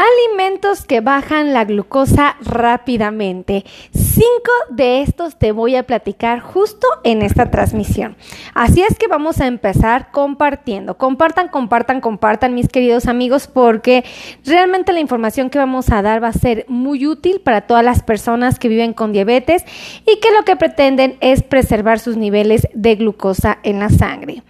Alimentos 0.00 0.86
que 0.86 1.02
bajan 1.02 1.52
la 1.52 1.66
glucosa 1.66 2.36
rápidamente. 2.40 3.66
Cinco 3.92 4.50
de 4.70 5.02
estos 5.02 5.36
te 5.36 5.52
voy 5.52 5.76
a 5.76 5.82
platicar 5.82 6.40
justo 6.40 6.86
en 7.04 7.20
esta 7.20 7.50
transmisión. 7.50 8.16
Así 8.54 8.80
es 8.80 8.96
que 8.96 9.08
vamos 9.08 9.42
a 9.42 9.46
empezar 9.46 10.10
compartiendo. 10.10 10.96
Compartan, 10.96 11.48
compartan, 11.48 12.00
compartan, 12.00 12.54
mis 12.54 12.68
queridos 12.68 13.08
amigos, 13.08 13.46
porque 13.46 14.02
realmente 14.46 14.94
la 14.94 15.00
información 15.00 15.50
que 15.50 15.58
vamos 15.58 15.90
a 15.90 16.00
dar 16.00 16.24
va 16.24 16.28
a 16.28 16.32
ser 16.32 16.64
muy 16.66 17.06
útil 17.06 17.42
para 17.42 17.66
todas 17.66 17.84
las 17.84 18.02
personas 18.02 18.58
que 18.58 18.68
viven 18.68 18.94
con 18.94 19.12
diabetes 19.12 19.66
y 20.06 20.18
que 20.18 20.30
lo 20.30 20.46
que 20.46 20.56
pretenden 20.56 21.18
es 21.20 21.42
preservar 21.42 21.98
sus 21.98 22.16
niveles 22.16 22.68
de 22.72 22.94
glucosa 22.94 23.58
en 23.64 23.80
la 23.80 23.90
sangre. 23.90 24.44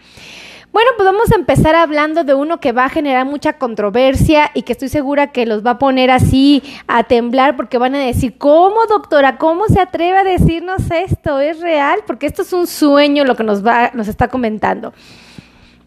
Bueno, 0.72 0.90
pues 0.96 1.04
vamos 1.04 1.32
a 1.32 1.34
empezar 1.34 1.74
hablando 1.74 2.22
de 2.22 2.34
uno 2.34 2.60
que 2.60 2.70
va 2.70 2.84
a 2.84 2.88
generar 2.88 3.26
mucha 3.26 3.54
controversia 3.54 4.52
y 4.54 4.62
que 4.62 4.72
estoy 4.72 4.88
segura 4.88 5.32
que 5.32 5.44
los 5.44 5.66
va 5.66 5.72
a 5.72 5.78
poner 5.78 6.12
así 6.12 6.62
a 6.86 7.02
temblar 7.02 7.56
porque 7.56 7.76
van 7.76 7.96
a 7.96 7.98
decir, 7.98 8.38
¿cómo 8.38 8.86
doctora? 8.86 9.36
¿Cómo 9.36 9.66
se 9.66 9.80
atreve 9.80 10.18
a 10.18 10.24
decirnos 10.24 10.88
esto? 10.92 11.40
¿Es 11.40 11.60
real? 11.60 12.00
Porque 12.06 12.26
esto 12.26 12.42
es 12.42 12.52
un 12.52 12.68
sueño 12.68 13.24
lo 13.24 13.34
que 13.34 13.42
nos, 13.42 13.66
va, 13.66 13.90
nos 13.94 14.06
está 14.06 14.28
comentando. 14.28 14.92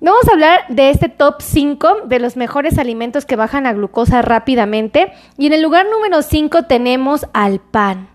Vamos 0.01 0.27
a 0.27 0.33
hablar 0.33 0.65
de 0.67 0.89
este 0.89 1.07
top 1.07 1.35
5 1.39 2.01
de 2.07 2.19
los 2.19 2.35
mejores 2.35 2.77
alimentos 2.77 3.25
que 3.25 3.37
bajan 3.37 3.63
la 3.63 3.71
glucosa 3.71 4.21
rápidamente. 4.21 5.13
Y 5.37 5.47
en 5.47 5.53
el 5.53 5.61
lugar 5.61 5.85
número 5.89 6.21
5 6.21 6.63
tenemos 6.63 7.25
al 7.31 7.61
pan. 7.61 8.09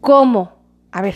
¿Cómo? 0.00 0.59
A 0.92 1.02
ver, 1.02 1.14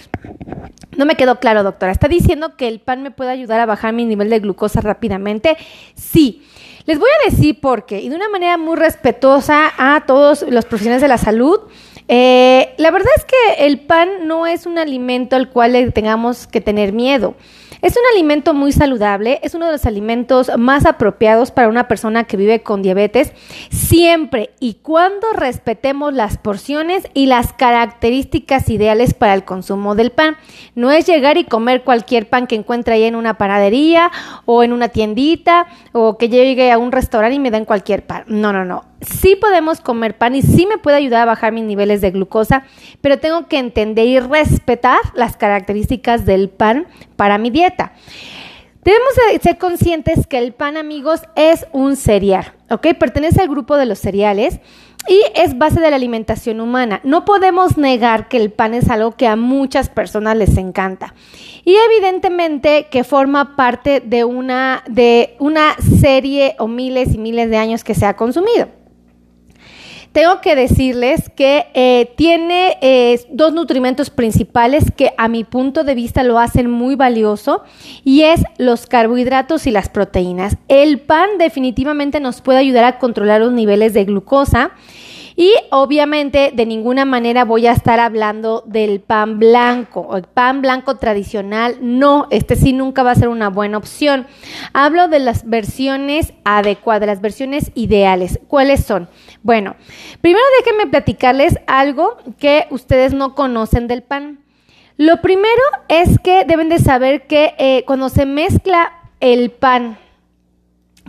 no 0.97 1.05
me 1.05 1.17
quedó 1.17 1.41
claro, 1.41 1.63
doctora. 1.63 1.93
¿Está 1.93 2.09
diciendo 2.09 2.57
que 2.57 2.69
el 2.69 2.81
pan 2.81 3.03
me 3.03 3.11
puede 3.11 3.31
ayudar 3.31 3.61
a 3.61 3.67
bajar 3.67 3.93
mi 3.93 4.05
nivel 4.05 4.31
de 4.31 4.39
glucosa 4.39 4.81
rápidamente? 4.81 5.57
Sí. 5.95 6.43
Les 6.87 6.99
voy 6.99 7.09
a 7.09 7.31
decir 7.31 7.61
por 7.61 7.87
qué, 7.87 8.01
y 8.01 8.11
de 8.11 8.17
una 8.17 8.29
manera 8.29 8.59
muy 8.59 8.77
respetuosa 8.77 9.73
a 9.79 10.05
todos 10.07 10.43
los 10.43 10.67
profesionales 10.67 11.01
de 11.01 11.09
la 11.09 11.17
salud. 11.17 11.61
Eh, 12.09 12.75
la 12.77 12.91
verdad 12.91 13.11
es 13.17 13.25
que 13.25 13.65
el 13.65 13.81
pan 13.81 14.29
no 14.29 14.47
es 14.47 14.67
un 14.67 14.79
alimento 14.79 15.35
al 15.35 15.49
cual 15.49 15.73
le 15.73 15.91
tengamos 15.93 16.47
que 16.47 16.61
tener 16.61 16.93
miedo. 16.93 17.35
Es 17.85 17.99
un 17.99 18.03
alimento 18.15 18.55
muy 18.55 18.73
saludable, 18.73 19.41
es 19.43 19.55
uno 19.55 19.67
de 19.67 19.73
los 19.73 19.85
alimentos 19.85 20.51
más 20.57 20.87
apropiados 20.87 21.51
para 21.51 21.69
una 21.69 21.87
persona 21.87 22.25
que 22.25 22.39
vive 22.39 22.63
con 22.63 22.81
diabetes, 22.81 23.35
siempre 23.69 24.55
y 24.59 24.77
cuando 24.81 25.35
respetemos 25.35 26.15
las 26.15 26.39
porciones 26.39 27.07
y 27.13 27.27
las 27.27 27.53
características 27.53 28.71
ideales 28.71 29.13
para 29.13 29.35
el 29.35 29.45
consumo 29.45 29.95
del 29.95 30.13
pan. 30.13 30.39
No 30.75 30.93
es 30.93 31.07
llegar 31.07 31.37
y 31.37 31.45
comer 31.45 31.85
cualquier 31.85 32.27
pan 32.27 32.47
que 32.47 32.55
encuentre 32.55 32.95
ahí 32.95 33.05
en 33.05 33.17
una 33.17 33.37
panadería 33.37 34.11
o 34.47 34.63
en 34.63 34.73
una 34.73 34.89
tiendita 34.89 35.67
o 35.93 36.17
que 36.17 36.31
llegue 36.31 36.73
a 36.73 36.79
un 36.79 36.91
restaurante 36.91 37.37
y 37.37 37.39
me 37.39 37.51
den 37.51 37.67
cualquier 37.67 38.07
pan. 38.07 38.25
No, 38.29 38.51
no, 38.55 38.65
no 38.65 38.94
sí 39.05 39.37
podemos 39.37 39.81
comer 39.81 40.17
pan 40.17 40.35
y 40.35 40.43
sí 40.43 40.67
me 40.67 40.79
puede 40.79 40.97
ayudar 40.97 41.23
a 41.23 41.27
bajar 41.27 41.53
mis 41.53 41.65
niveles 41.65 42.01
de 42.01 42.11
glucosa, 42.11 42.65
pero 43.01 43.19
tengo 43.19 43.47
que 43.49 43.59
entender 43.59 44.07
y 44.07 44.21
respetar 44.21 44.99
las 45.15 45.37
características 45.37 46.25
del 46.27 46.49
pan 46.49 46.87
para 47.17 47.39
mi 47.39 47.51
dieta. 47.51 47.93
Debemos 48.85 49.15
ser 49.41 49.57
conscientes 49.57 50.27
que 50.27 50.37
el 50.37 50.53
pan, 50.53 50.77
amigos, 50.77 51.23
es 51.37 51.67
un 51.73 51.97
cereal, 51.97 52.53
¿ok? 52.69 52.89
Pertenece 52.99 53.41
al 53.41 53.49
grupo 53.49 53.79
de 53.79 53.87
los 53.87 53.99
cereales 53.99 54.61
y 55.09 55.23
es 55.35 55.57
base 55.57 55.81
de 55.81 55.89
la 55.89 55.97
alimentación 55.97 56.61
humana. 56.61 57.01
No 57.03 57.25
podemos 57.25 57.79
negar 57.79 58.29
que 58.29 58.37
el 58.37 58.53
pan 58.53 58.75
es 58.75 58.91
algo 58.91 59.13
que 59.13 59.27
a 59.27 59.37
muchas 59.37 59.89
personas 59.89 60.37
les 60.37 60.59
encanta. 60.59 61.15
Y 61.65 61.75
evidentemente 61.77 62.89
que 62.91 63.05
forma 63.05 63.57
parte 63.57 64.01
de 64.01 64.25
una, 64.25 64.85
de 64.87 65.35
una 65.39 65.77
serie 66.01 66.55
o 66.59 66.69
miles 66.69 67.15
y 67.15 67.19
miles 67.19 67.49
de 67.49 67.57
años 67.57 67.85
que 67.85 67.95
se 67.95 68.05
ha 68.05 68.17
consumido 68.17 68.69
tengo 70.15 70.41
que 70.41 70.55
decirles 70.55 71.29
que 71.29 71.67
eh, 71.75 72.13
tiene 72.17 72.79
eh, 72.83 73.21
dos 73.31 73.53
nutrimentos 73.53 74.11
principales 74.11 74.85
que 74.97 75.13
a 75.19 75.27
mi 75.27 75.43
punto 75.43 75.83
de 75.83 75.97
vista 75.97 76.23
lo 76.23 76.39
hacen 76.39 76.71
muy 76.71 76.95
valioso 76.95 77.65
y 78.05 78.23
es 78.23 78.45
los 78.57 78.87
carbohidratos 78.87 79.67
y 79.67 79.73
las 79.73 79.89
proteínas. 79.89 80.57
El 80.69 81.01
pan 81.01 81.31
definitivamente 81.37 82.21
nos 82.21 82.43
puede 82.43 82.61
ayudar 82.61 82.85
a 82.85 83.01
controlar 83.01 83.41
los 83.41 83.53
niveles 83.53 83.93
de 83.93 84.05
glucosa 84.05 84.71
y 85.37 85.53
obviamente 85.71 86.53
de 86.55 86.67
ninguna 86.67 87.05
manera 87.05 87.45
voy 87.45 87.67
a 87.67 87.73
estar 87.73 87.99
hablando 87.99 88.63
del 88.67 89.01
pan 89.01 89.39
blanco. 89.39 90.17
El 90.17 90.23
pan 90.25 90.63
blanco 90.63 90.97
tradicional, 90.97 91.79
no, 91.81 92.29
este 92.31 92.55
sí 92.55 92.73
nunca 92.73 93.03
va 93.03 93.11
a 93.11 93.17
ser 93.17 93.29
una 93.29 93.51
buena 93.51 93.79
opción. 93.79 94.27
Hablo 94.73 95.09
de 95.09 95.19
las 95.19 95.49
versiones 95.49 96.33
adecuadas, 96.45 97.07
las 97.07 97.21
versiones 97.21 97.73
ideales. 97.75 98.39
¿Cuáles 98.47 98.85
son? 98.85 99.09
Bueno, 99.43 99.75
primero 100.21 100.45
déjenme 100.59 100.87
platicarles 100.87 101.59
algo 101.67 102.17
que 102.39 102.67
ustedes 102.71 103.13
no 103.13 103.35
conocen 103.35 103.89
del 103.89 104.03
pan. 104.03 104.41
Lo 104.97 105.21
primero 105.21 105.63
es 105.89 106.21
que 106.21 106.45
deben 106.45 106.69
de 106.69 106.79
saber 106.79 107.27
que 107.27 107.55
eh, 107.59 107.83
cuando 107.87 108.09
se 108.09 108.27
mezcla 108.27 108.93
el 109.19 109.51
pan 109.51 109.99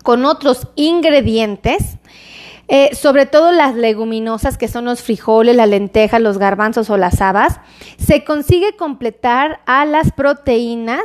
con 0.03 0.25
otros 0.25 0.67
ingredientes, 0.75 1.97
eh, 2.67 2.95
sobre 2.95 3.25
todo 3.25 3.51
las 3.51 3.75
leguminosas, 3.75 4.57
que 4.57 4.67
son 4.67 4.85
los 4.85 5.03
frijoles, 5.03 5.55
las 5.55 5.69
lentejas, 5.69 6.21
los 6.21 6.37
garbanzos 6.37 6.89
o 6.89 6.97
las 6.97 7.21
habas, 7.21 7.59
se 7.97 8.23
consigue 8.23 8.75
completar 8.75 9.59
a 9.65 9.85
las 9.85 10.11
proteínas 10.11 11.03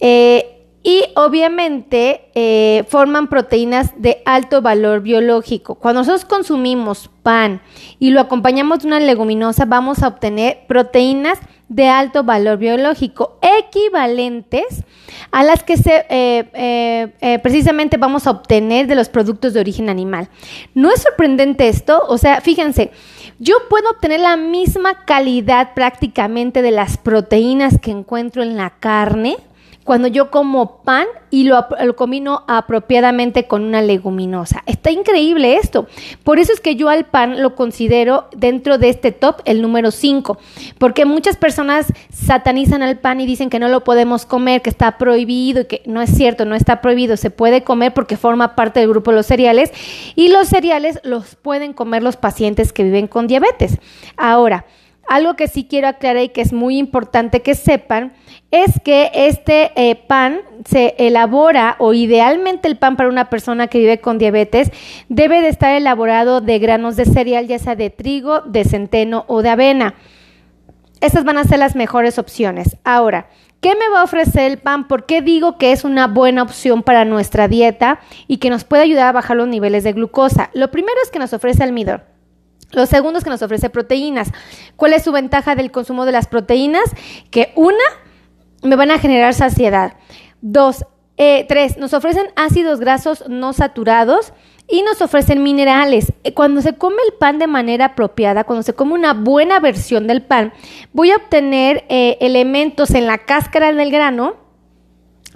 eh, 0.00 0.60
y 0.82 1.04
obviamente 1.14 2.30
eh, 2.34 2.84
forman 2.88 3.28
proteínas 3.28 3.92
de 4.00 4.22
alto 4.24 4.62
valor 4.62 5.02
biológico. 5.02 5.74
Cuando 5.74 6.00
nosotros 6.00 6.24
consumimos 6.24 7.10
pan 7.22 7.60
y 7.98 8.10
lo 8.10 8.20
acompañamos 8.20 8.80
de 8.80 8.86
una 8.86 9.00
leguminosa, 9.00 9.66
vamos 9.66 10.02
a 10.02 10.08
obtener 10.08 10.60
proteínas 10.66 11.38
de 11.70 11.86
alto 11.88 12.24
valor 12.24 12.58
biológico, 12.58 13.38
equivalentes 13.40 14.84
a 15.30 15.44
las 15.44 15.62
que 15.62 15.76
se, 15.76 16.04
eh, 16.10 17.12
eh, 17.20 17.38
precisamente 17.38 17.96
vamos 17.96 18.26
a 18.26 18.32
obtener 18.32 18.88
de 18.88 18.96
los 18.96 19.08
productos 19.08 19.54
de 19.54 19.60
origen 19.60 19.88
animal. 19.88 20.28
¿No 20.74 20.90
es 20.90 21.00
sorprendente 21.00 21.68
esto? 21.68 22.02
O 22.08 22.18
sea, 22.18 22.40
fíjense, 22.40 22.90
yo 23.38 23.54
puedo 23.70 23.88
obtener 23.88 24.18
la 24.18 24.36
misma 24.36 25.04
calidad 25.04 25.72
prácticamente 25.74 26.60
de 26.60 26.72
las 26.72 26.98
proteínas 26.98 27.78
que 27.80 27.92
encuentro 27.92 28.42
en 28.42 28.56
la 28.56 28.70
carne 28.70 29.36
cuando 29.84 30.08
yo 30.08 30.30
como 30.30 30.82
pan 30.82 31.06
y 31.30 31.44
lo, 31.44 31.66
combino 31.96 32.44
apropiadamente 32.48 33.46
con 33.46 33.62
una 33.64 33.82
leguminosa. 33.82 34.62
Está 34.66 34.90
increíble 34.90 35.56
esto. 35.56 35.86
Por 36.22 36.38
eso 36.38 36.52
es 36.52 36.60
que 36.60 36.76
yo 36.76 36.88
al 36.88 37.06
pan 37.06 37.40
lo 37.40 37.54
considero 37.54 38.28
dentro 38.36 38.78
de 38.78 38.90
este 38.90 39.12
top 39.12 39.40
el 39.44 39.62
número 39.62 39.90
5, 39.90 40.38
porque 40.78 41.04
muchas 41.04 41.36
personas 41.36 41.92
satanizan 42.12 42.82
al 42.82 42.98
pan 42.98 43.20
y 43.20 43.26
dicen 43.26 43.50
que 43.50 43.58
no 43.58 43.68
lo 43.68 43.82
podemos 43.84 44.26
comer, 44.26 44.62
que 44.62 44.70
está 44.70 44.98
prohibido 44.98 45.62
y 45.62 45.64
que 45.66 45.82
no 45.86 46.02
es 46.02 46.10
cierto, 46.10 46.44
no 46.44 46.54
está 46.54 46.80
prohibido, 46.80 47.16
se 47.16 47.30
puede 47.30 47.62
comer 47.64 47.94
porque 47.94 48.16
forma 48.16 48.54
parte 48.54 48.80
del 48.80 48.88
grupo 48.88 49.10
de 49.10 49.18
los 49.18 49.26
cereales 49.26 49.72
y 50.14 50.28
los 50.28 50.48
cereales 50.48 51.00
los 51.04 51.36
pueden 51.36 51.72
comer 51.72 52.02
los 52.02 52.16
pacientes 52.16 52.72
que 52.72 52.84
viven 52.84 53.06
con 53.06 53.26
diabetes. 53.26 53.78
Ahora, 54.16 54.66
algo 55.10 55.34
que 55.34 55.48
sí 55.48 55.66
quiero 55.68 55.88
aclarar 55.88 56.22
y 56.22 56.28
que 56.28 56.40
es 56.40 56.52
muy 56.52 56.78
importante 56.78 57.42
que 57.42 57.56
sepan 57.56 58.12
es 58.52 58.78
que 58.84 59.10
este 59.12 59.72
eh, 59.74 59.96
pan 59.96 60.40
se 60.64 60.94
elabora 60.98 61.74
o 61.80 61.92
idealmente 61.94 62.68
el 62.68 62.78
pan 62.78 62.96
para 62.96 63.08
una 63.08 63.28
persona 63.28 63.66
que 63.66 63.80
vive 63.80 64.00
con 64.00 64.18
diabetes 64.18 64.70
debe 65.08 65.42
de 65.42 65.48
estar 65.48 65.74
elaborado 65.74 66.40
de 66.40 66.60
granos 66.60 66.94
de 66.94 67.06
cereal, 67.06 67.48
ya 67.48 67.58
sea 67.58 67.74
de 67.74 67.90
trigo, 67.90 68.42
de 68.42 68.64
centeno 68.64 69.24
o 69.26 69.42
de 69.42 69.48
avena. 69.48 69.94
Estas 71.00 71.24
van 71.24 71.38
a 71.38 71.44
ser 71.44 71.58
las 71.58 71.74
mejores 71.74 72.18
opciones. 72.18 72.76
Ahora, 72.84 73.28
¿Qué 73.60 73.74
me 73.74 73.90
va 73.92 74.00
a 74.00 74.04
ofrecer 74.04 74.50
el 74.50 74.56
pan? 74.56 74.88
¿Por 74.88 75.04
qué 75.04 75.20
digo 75.20 75.58
que 75.58 75.72
es 75.72 75.84
una 75.84 76.06
buena 76.06 76.42
opción 76.42 76.82
para 76.82 77.04
nuestra 77.04 77.46
dieta 77.46 78.00
y 78.26 78.38
que 78.38 78.48
nos 78.48 78.64
puede 78.64 78.84
ayudar 78.84 79.08
a 79.08 79.12
bajar 79.12 79.36
los 79.36 79.48
niveles 79.48 79.84
de 79.84 79.92
glucosa? 79.92 80.48
Lo 80.54 80.70
primero 80.70 80.96
es 81.04 81.10
que 81.10 81.18
nos 81.18 81.34
ofrece 81.34 81.62
almidón. 81.62 82.00
Lo 82.72 82.86
segundo 82.86 83.18
es 83.18 83.24
que 83.24 83.30
nos 83.30 83.42
ofrece 83.42 83.70
proteínas. 83.70 84.30
¿Cuál 84.76 84.92
es 84.92 85.02
su 85.02 85.12
ventaja 85.12 85.54
del 85.54 85.70
consumo 85.70 86.04
de 86.06 86.12
las 86.12 86.26
proteínas? 86.26 86.84
Que 87.30 87.52
una, 87.56 87.84
me 88.62 88.76
van 88.76 88.90
a 88.90 88.98
generar 88.98 89.34
saciedad. 89.34 89.94
Dos, 90.40 90.84
eh, 91.16 91.44
tres, 91.48 91.76
nos 91.76 91.94
ofrecen 91.94 92.28
ácidos 92.36 92.80
grasos 92.80 93.24
no 93.28 93.52
saturados 93.52 94.32
y 94.68 94.82
nos 94.82 95.02
ofrecen 95.02 95.42
minerales. 95.42 96.12
Eh, 96.24 96.32
cuando 96.32 96.62
se 96.62 96.74
come 96.74 96.96
el 97.06 97.14
pan 97.14 97.38
de 97.38 97.46
manera 97.46 97.86
apropiada, 97.86 98.44
cuando 98.44 98.62
se 98.62 98.72
come 98.72 98.94
una 98.94 99.14
buena 99.14 99.58
versión 99.60 100.06
del 100.06 100.22
pan, 100.22 100.52
voy 100.92 101.10
a 101.10 101.16
obtener 101.16 101.84
eh, 101.88 102.16
elementos 102.20 102.92
en 102.92 103.06
la 103.06 103.18
cáscara 103.18 103.72
del 103.72 103.90
grano 103.90 104.36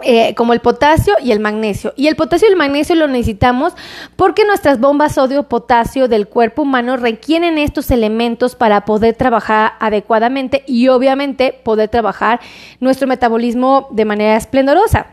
eh, 0.02 0.34
como 0.34 0.52
el 0.52 0.60
potasio 0.60 1.14
y 1.22 1.30
el 1.30 1.38
magnesio. 1.38 1.94
Y 1.96 2.08
el 2.08 2.16
potasio 2.16 2.48
y 2.48 2.50
el 2.50 2.56
magnesio 2.56 2.96
lo 2.96 3.06
necesitamos 3.06 3.74
porque 4.16 4.44
nuestras 4.44 4.80
bombas 4.80 5.14
sodio-potasio 5.14 6.08
del 6.08 6.26
cuerpo 6.26 6.62
humano 6.62 6.96
requieren 6.96 7.58
estos 7.58 7.92
elementos 7.92 8.56
para 8.56 8.84
poder 8.84 9.14
trabajar 9.14 9.74
adecuadamente 9.78 10.64
y 10.66 10.88
obviamente 10.88 11.52
poder 11.64 11.90
trabajar 11.90 12.40
nuestro 12.80 13.06
metabolismo 13.06 13.86
de 13.92 14.04
manera 14.04 14.36
esplendorosa. 14.36 15.06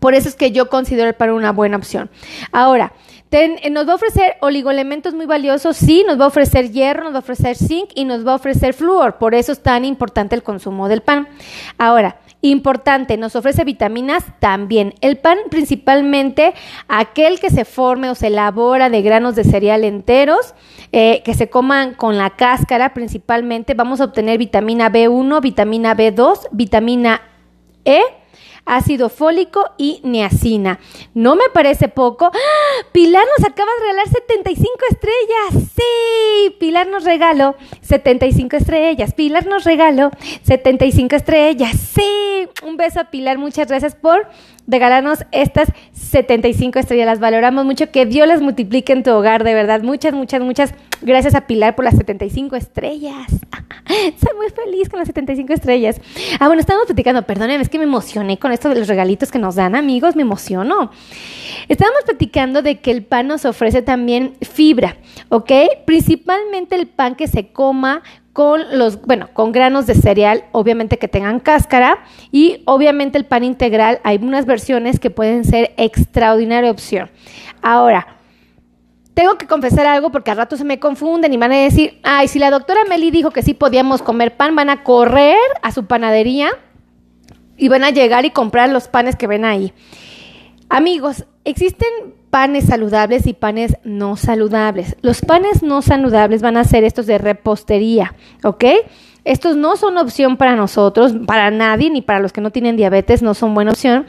Por 0.00 0.14
eso 0.14 0.28
es 0.28 0.34
que 0.34 0.50
yo 0.50 0.70
considero 0.70 1.08
el 1.08 1.14
pan 1.14 1.30
una 1.30 1.52
buena 1.52 1.76
opción. 1.76 2.08
Ahora, 2.52 2.94
eh, 3.30 3.68
nos 3.70 3.86
va 3.86 3.92
a 3.92 3.96
ofrecer 3.96 4.36
oligoelementos 4.40 5.12
muy 5.12 5.26
valiosos, 5.26 5.76
sí, 5.76 6.04
nos 6.06 6.18
va 6.18 6.24
a 6.24 6.28
ofrecer 6.28 6.70
hierro, 6.70 7.04
nos 7.04 7.12
va 7.12 7.18
a 7.18 7.20
ofrecer 7.20 7.56
zinc 7.56 7.90
y 7.94 8.04
nos 8.04 8.26
va 8.26 8.32
a 8.32 8.36
ofrecer 8.36 8.72
flúor. 8.72 9.18
Por 9.18 9.34
eso 9.34 9.52
es 9.52 9.62
tan 9.62 9.84
importante 9.84 10.34
el 10.34 10.42
consumo 10.42 10.88
del 10.88 11.02
pan. 11.02 11.28
Ahora, 11.76 12.20
importante, 12.40 13.16
nos 13.16 13.34
ofrece 13.36 13.64
vitaminas 13.64 14.24
también. 14.38 14.94
El 15.00 15.16
pan 15.18 15.38
principalmente, 15.50 16.54
aquel 16.86 17.40
que 17.40 17.50
se 17.50 17.64
forme 17.64 18.10
o 18.10 18.14
se 18.14 18.28
elabora 18.28 18.90
de 18.90 19.02
granos 19.02 19.34
de 19.34 19.44
cereal 19.44 19.84
enteros, 19.84 20.54
eh, 20.92 21.22
que 21.24 21.34
se 21.34 21.50
coman 21.50 21.94
con 21.94 22.16
la 22.16 22.30
cáscara 22.30 22.94
principalmente, 22.94 23.74
vamos 23.74 24.00
a 24.00 24.04
obtener 24.04 24.38
vitamina 24.38 24.90
B1, 24.90 25.40
vitamina 25.40 25.96
B2, 25.96 26.48
vitamina 26.52 27.22
E 27.84 28.00
ácido 28.68 29.08
fólico 29.08 29.64
y 29.76 30.00
niacina. 30.04 30.78
No 31.14 31.34
me 31.34 31.48
parece 31.52 31.88
poco. 31.88 32.26
¡Ah! 32.26 32.86
Pilar 32.92 33.24
nos 33.36 33.48
acaba 33.48 33.70
de 33.72 33.80
regalar 33.80 34.08
75 34.08 34.72
estrellas. 34.90 35.70
Sí, 35.74 36.56
Pilar 36.60 36.86
nos 36.86 37.04
regaló 37.04 37.56
75 37.80 38.56
estrellas. 38.56 39.14
Pilar 39.14 39.46
nos 39.46 39.64
regaló 39.64 40.10
75 40.42 41.16
estrellas. 41.16 41.76
Sí, 41.94 42.48
un 42.64 42.76
beso 42.76 43.00
a 43.00 43.10
Pilar. 43.10 43.38
Muchas 43.38 43.68
gracias 43.68 43.96
por 43.96 44.28
regalarnos 44.68 45.24
estas 45.32 45.72
75 45.92 46.78
estrellas. 46.78 47.06
Las 47.06 47.18
valoramos 47.18 47.64
mucho. 47.64 47.90
Que 47.90 48.06
Dios 48.06 48.28
las 48.28 48.40
multiplique 48.40 48.92
en 48.92 49.02
tu 49.02 49.10
hogar, 49.10 49.42
de 49.42 49.54
verdad. 49.54 49.82
Muchas, 49.82 50.12
muchas, 50.12 50.42
muchas 50.42 50.74
gracias 51.00 51.34
a 51.34 51.46
Pilar 51.46 51.74
por 51.74 51.84
las 51.84 51.96
75 51.96 52.54
estrellas. 52.54 53.26
Soy 53.88 54.36
muy 54.36 54.50
feliz 54.50 54.88
con 54.88 54.98
las 54.98 55.08
75 55.08 55.52
estrellas. 55.52 56.00
Ah, 56.38 56.46
bueno, 56.46 56.60
estamos 56.60 56.86
platicando. 56.86 57.22
Perdónenme, 57.22 57.62
es 57.62 57.68
que 57.68 57.78
me 57.78 57.84
emocioné 57.84 58.38
con 58.38 58.52
esto 58.52 58.68
de 58.68 58.76
los 58.76 58.86
regalitos 58.86 59.32
que 59.32 59.38
nos 59.38 59.56
dan, 59.56 59.74
amigos. 59.74 60.14
Me 60.14 60.22
emociono. 60.22 60.92
Estábamos 61.68 62.02
platicando 62.04 62.62
de 62.62 62.80
que 62.80 62.90
el 62.90 63.04
pan 63.04 63.26
nos 63.26 63.44
ofrece 63.44 63.82
también 63.82 64.34
fibra, 64.42 64.98
¿ok? 65.30 65.50
Principalmente 65.86 66.76
el 66.76 66.86
pan 66.86 67.14
que 67.14 67.26
se 67.26 67.48
coma 67.48 68.02
con 68.38 68.78
los, 68.78 69.02
bueno, 69.02 69.30
con 69.32 69.50
granos 69.50 69.88
de 69.88 69.96
cereal, 69.96 70.44
obviamente 70.52 70.96
que 70.96 71.08
tengan 71.08 71.40
cáscara 71.40 72.04
y 72.30 72.62
obviamente 72.66 73.18
el 73.18 73.24
pan 73.24 73.42
integral, 73.42 73.98
hay 74.04 74.18
unas 74.18 74.46
versiones 74.46 75.00
que 75.00 75.10
pueden 75.10 75.42
ser 75.42 75.74
extraordinaria 75.76 76.70
opción. 76.70 77.10
Ahora, 77.62 78.06
tengo 79.14 79.38
que 79.38 79.48
confesar 79.48 79.88
algo 79.88 80.12
porque 80.12 80.30
al 80.30 80.36
rato 80.36 80.56
se 80.56 80.62
me 80.62 80.78
confunden 80.78 81.32
y 81.32 81.36
van 81.36 81.50
a 81.50 81.56
decir, 81.56 81.98
ay, 82.04 82.28
si 82.28 82.38
la 82.38 82.52
doctora 82.52 82.84
Meli 82.88 83.10
dijo 83.10 83.32
que 83.32 83.42
sí 83.42 83.54
podíamos 83.54 84.02
comer 84.02 84.36
pan, 84.36 84.54
van 84.54 84.70
a 84.70 84.84
correr 84.84 85.36
a 85.62 85.72
su 85.72 85.86
panadería 85.86 86.50
y 87.56 87.66
van 87.66 87.82
a 87.82 87.90
llegar 87.90 88.24
y 88.24 88.30
comprar 88.30 88.68
los 88.68 88.86
panes 88.86 89.16
que 89.16 89.26
ven 89.26 89.44
ahí. 89.44 89.72
Amigos, 90.68 91.24
existen 91.42 92.14
panes 92.30 92.66
saludables 92.66 93.26
y 93.26 93.32
panes 93.32 93.76
no 93.84 94.16
saludables. 94.16 94.96
Los 95.02 95.20
panes 95.20 95.62
no 95.62 95.82
saludables 95.82 96.42
van 96.42 96.56
a 96.56 96.64
ser 96.64 96.84
estos 96.84 97.06
de 97.06 97.18
repostería, 97.18 98.14
¿ok? 98.44 98.64
Estos 99.24 99.56
no 99.56 99.76
son 99.76 99.98
opción 99.98 100.36
para 100.36 100.56
nosotros, 100.56 101.12
para 101.26 101.50
nadie, 101.50 101.90
ni 101.90 102.02
para 102.02 102.20
los 102.20 102.32
que 102.32 102.40
no 102.40 102.50
tienen 102.50 102.76
diabetes, 102.76 103.22
no 103.22 103.34
son 103.34 103.54
buena 103.54 103.72
opción. 103.72 104.06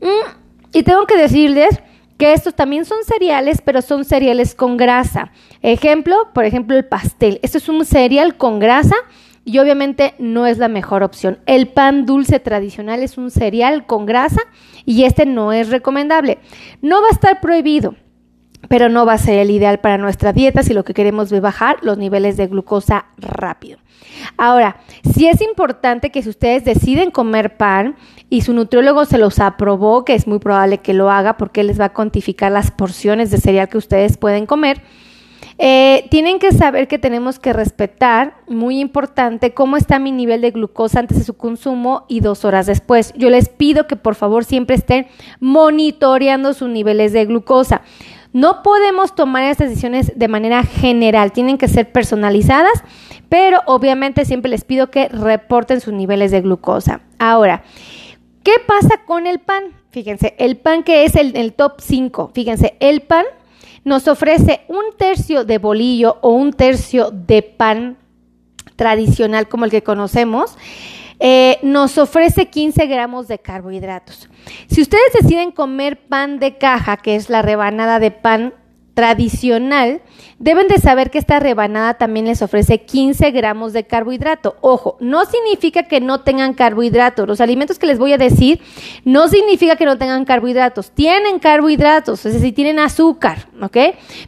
Mm, 0.00 0.28
y 0.72 0.82
tengo 0.82 1.06
que 1.06 1.16
decirles 1.16 1.80
que 2.18 2.32
estos 2.32 2.54
también 2.54 2.84
son 2.84 2.98
cereales, 3.04 3.60
pero 3.64 3.82
son 3.82 4.04
cereales 4.04 4.54
con 4.54 4.76
grasa. 4.76 5.32
Ejemplo, 5.62 6.28
por 6.32 6.44
ejemplo, 6.44 6.76
el 6.76 6.84
pastel. 6.84 7.40
Esto 7.42 7.58
es 7.58 7.68
un 7.68 7.84
cereal 7.84 8.36
con 8.36 8.60
grasa 8.60 8.94
y 9.44 9.58
obviamente 9.58 10.14
no 10.18 10.46
es 10.46 10.58
la 10.58 10.68
mejor 10.68 11.02
opción. 11.02 11.38
El 11.46 11.68
pan 11.68 12.06
dulce 12.06 12.40
tradicional 12.40 13.02
es 13.02 13.18
un 13.18 13.30
cereal 13.30 13.86
con 13.86 14.06
grasa 14.06 14.40
y 14.84 15.04
este 15.04 15.26
no 15.26 15.52
es 15.52 15.70
recomendable. 15.70 16.38
No 16.82 17.00
va 17.00 17.08
a 17.08 17.12
estar 17.12 17.40
prohibido, 17.40 17.94
pero 18.68 18.88
no 18.88 19.06
va 19.06 19.14
a 19.14 19.18
ser 19.18 19.38
el 19.38 19.50
ideal 19.50 19.80
para 19.80 19.98
nuestra 19.98 20.32
dieta 20.32 20.62
si 20.62 20.74
lo 20.74 20.84
que 20.84 20.94
queremos 20.94 21.30
es 21.32 21.40
bajar 21.40 21.76
los 21.82 21.98
niveles 21.98 22.36
de 22.36 22.46
glucosa 22.46 23.06
rápido. 23.16 23.78
Ahora, 24.36 24.76
sí 25.14 25.28
es 25.28 25.40
importante 25.40 26.10
que 26.10 26.22
si 26.22 26.28
ustedes 26.28 26.64
deciden 26.64 27.10
comer 27.10 27.56
pan 27.56 27.96
y 28.30 28.42
su 28.42 28.52
nutriólogo 28.52 29.04
se 29.04 29.18
los 29.18 29.38
aprobó, 29.38 30.04
que 30.04 30.14
es 30.14 30.26
muy 30.26 30.38
probable 30.38 30.78
que 30.78 30.94
lo 30.94 31.10
haga 31.10 31.36
porque 31.36 31.62
les 31.62 31.80
va 31.80 31.86
a 31.86 31.92
cuantificar 31.92 32.52
las 32.52 32.70
porciones 32.70 33.30
de 33.30 33.38
cereal 33.38 33.68
que 33.68 33.78
ustedes 33.78 34.16
pueden 34.16 34.46
comer, 34.46 34.82
eh, 35.56 36.06
tienen 36.10 36.40
que 36.40 36.52
saber 36.52 36.88
que 36.88 36.98
tenemos 36.98 37.38
que 37.38 37.52
respetar, 37.52 38.34
muy 38.48 38.80
importante, 38.80 39.54
cómo 39.54 39.76
está 39.76 39.98
mi 39.98 40.10
nivel 40.10 40.40
de 40.40 40.50
glucosa 40.50 41.00
antes 41.00 41.18
de 41.18 41.24
su 41.24 41.34
consumo 41.34 42.04
y 42.08 42.20
dos 42.20 42.44
horas 42.44 42.66
después. 42.66 43.12
Yo 43.16 43.30
les 43.30 43.48
pido 43.48 43.86
que 43.86 43.96
por 43.96 44.16
favor 44.16 44.44
siempre 44.44 44.76
estén 44.76 45.06
monitoreando 45.38 46.54
sus 46.54 46.68
niveles 46.68 47.12
de 47.12 47.24
glucosa. 47.26 47.82
No 48.32 48.64
podemos 48.64 49.14
tomar 49.14 49.44
estas 49.44 49.68
decisiones 49.68 50.12
de 50.16 50.26
manera 50.26 50.64
general, 50.64 51.30
tienen 51.30 51.56
que 51.56 51.68
ser 51.68 51.92
personalizadas, 51.92 52.82
pero 53.28 53.60
obviamente 53.66 54.24
siempre 54.24 54.50
les 54.50 54.64
pido 54.64 54.90
que 54.90 55.08
reporten 55.08 55.80
sus 55.80 55.94
niveles 55.94 56.32
de 56.32 56.40
glucosa. 56.40 57.02
Ahora, 57.20 57.62
¿qué 58.42 58.54
pasa 58.66 59.02
con 59.06 59.28
el 59.28 59.38
pan? 59.38 59.66
Fíjense, 59.90 60.34
el 60.38 60.56
pan 60.56 60.82
que 60.82 61.04
es 61.04 61.14
el, 61.14 61.36
el 61.36 61.52
top 61.52 61.74
5, 61.78 62.32
fíjense, 62.34 62.76
el 62.80 63.02
pan 63.02 63.24
nos 63.84 64.08
ofrece 64.08 64.62
un 64.68 64.96
tercio 64.96 65.44
de 65.44 65.58
bolillo 65.58 66.18
o 66.22 66.30
un 66.30 66.52
tercio 66.52 67.10
de 67.10 67.42
pan 67.42 67.98
tradicional 68.76 69.48
como 69.48 69.64
el 69.64 69.70
que 69.70 69.82
conocemos, 69.82 70.56
eh, 71.20 71.58
nos 71.62 71.96
ofrece 71.98 72.46
15 72.46 72.86
gramos 72.86 73.28
de 73.28 73.38
carbohidratos. 73.38 74.28
Si 74.68 74.82
ustedes 74.82 75.12
deciden 75.20 75.52
comer 75.52 76.08
pan 76.08 76.38
de 76.38 76.58
caja, 76.58 76.96
que 76.96 77.14
es 77.14 77.30
la 77.30 77.42
rebanada 77.42 78.00
de 78.00 78.10
pan 78.10 78.54
tradicional, 78.94 80.00
deben 80.38 80.68
de 80.68 80.78
saber 80.78 81.10
que 81.10 81.18
esta 81.18 81.40
rebanada 81.40 81.94
también 81.94 82.26
les 82.26 82.42
ofrece 82.42 82.82
15 82.82 83.32
gramos 83.32 83.72
de 83.72 83.84
carbohidrato. 83.84 84.56
Ojo, 84.60 84.96
no 85.00 85.24
significa 85.24 85.84
que 85.84 86.00
no 86.00 86.20
tengan 86.20 86.54
carbohidratos. 86.54 87.26
Los 87.26 87.40
alimentos 87.40 87.78
que 87.78 87.86
les 87.86 87.98
voy 87.98 88.12
a 88.12 88.18
decir 88.18 88.60
no 89.04 89.28
significa 89.28 89.76
que 89.76 89.84
no 89.84 89.98
tengan 89.98 90.24
carbohidratos. 90.24 90.92
Tienen 90.92 91.40
carbohidratos, 91.40 92.24
es 92.24 92.34
decir, 92.34 92.54
tienen 92.54 92.78
azúcar, 92.78 93.48
¿ok? 93.60 93.76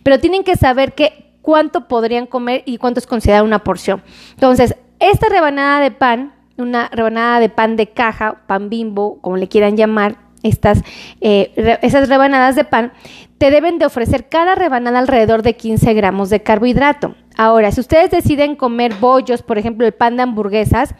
Pero 0.03 0.19
tienen 0.19 0.43
que 0.43 0.57
saber 0.57 0.95
que 0.95 1.33
cuánto 1.43 1.87
podrían 1.87 2.27
comer 2.27 2.65
y 2.67 2.79
cuánto 2.79 2.99
es 2.99 3.07
considerado 3.07 3.45
una 3.45 3.63
porción. 3.63 4.03
Entonces, 4.33 4.75
esta 4.99 5.29
rebanada 5.29 5.81
de 5.81 5.93
pan, 5.93 6.35
una 6.59 6.89
rebanada 6.89 7.39
de 7.39 7.49
pan 7.49 7.77
de 7.77 7.91
caja, 7.91 8.43
pan 8.49 8.69
bimbo, 8.69 9.21
como 9.21 9.37
le 9.37 9.47
quieran 9.47 9.77
llamar, 9.77 10.26
estas, 10.47 10.83
eh, 11.21 11.79
esas 11.83 12.09
rebanadas 12.09 12.57
de 12.57 12.65
pan, 12.65 12.93
te 13.39 13.51
deben 13.51 13.79
de 13.79 13.87
ofrecer 13.87 14.29
cada 14.29 14.55
rebanada 14.55 14.99
alrededor 14.99 15.43
de 15.43 15.57
15 15.57 15.93
gramos 15.95 16.31
de 16.31 16.43
carbohidrato. 16.43 17.15
Ahora, 17.37 17.71
si 17.71 17.81
ustedes 17.81 18.11
deciden 18.11 18.57
comer 18.57 18.95
bollos, 18.95 19.43
por 19.43 19.59
ejemplo, 19.59 19.87
el 19.87 19.93
pan 19.93 20.17
de 20.17 20.23
hamburguesas, 20.23 20.95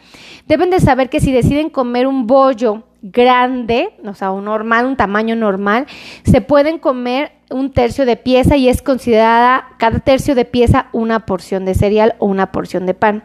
deben 0.47 0.69
de 0.69 0.79
saber 0.79 1.09
que 1.09 1.19
si 1.19 1.31
deciden 1.31 1.69
comer 1.69 2.05
un 2.05 2.27
bollo 2.27 2.83
grande, 3.01 3.89
o 4.05 4.13
sea, 4.13 4.31
un 4.31 4.45
normal, 4.45 4.85
un 4.85 4.95
tamaño 4.95 5.35
normal, 5.35 5.87
se 6.23 6.41
pueden 6.41 6.77
comer 6.77 7.31
un 7.49 7.71
tercio 7.71 8.05
de 8.05 8.17
pieza 8.17 8.57
y 8.57 8.69
es 8.69 8.81
considerada 8.81 9.69
cada 9.77 9.99
tercio 9.99 10.35
de 10.35 10.45
pieza 10.45 10.87
una 10.91 11.25
porción 11.25 11.65
de 11.65 11.73
cereal 11.73 12.15
o 12.19 12.27
una 12.27 12.51
porción 12.51 12.85
de 12.85 12.93
pan. 12.93 13.23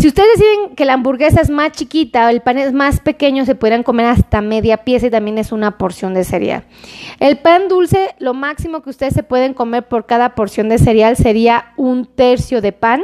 Si 0.00 0.08
ustedes 0.08 0.38
deciden 0.38 0.76
que 0.76 0.86
la 0.86 0.94
hamburguesa 0.94 1.42
es 1.42 1.50
más 1.50 1.72
chiquita 1.72 2.24
o 2.24 2.28
el 2.30 2.40
pan 2.40 2.56
es 2.56 2.72
más 2.72 3.00
pequeño, 3.00 3.44
se 3.44 3.54
podrán 3.54 3.82
comer 3.82 4.06
hasta 4.06 4.40
media 4.40 4.78
pieza 4.78 5.08
y 5.08 5.10
también 5.10 5.36
es 5.36 5.52
una 5.52 5.76
porción 5.76 6.14
de 6.14 6.24
cereal. 6.24 6.64
El 7.18 7.36
pan 7.36 7.68
dulce, 7.68 8.14
lo 8.18 8.32
máximo 8.32 8.80
que 8.80 8.88
ustedes 8.88 9.12
se 9.12 9.22
pueden 9.22 9.52
comer 9.52 9.88
por 9.88 10.06
cada 10.06 10.34
porción 10.34 10.70
de 10.70 10.78
cereal 10.78 11.18
sería 11.18 11.74
un 11.76 12.06
tercio 12.06 12.62
de 12.62 12.72
pan. 12.72 13.02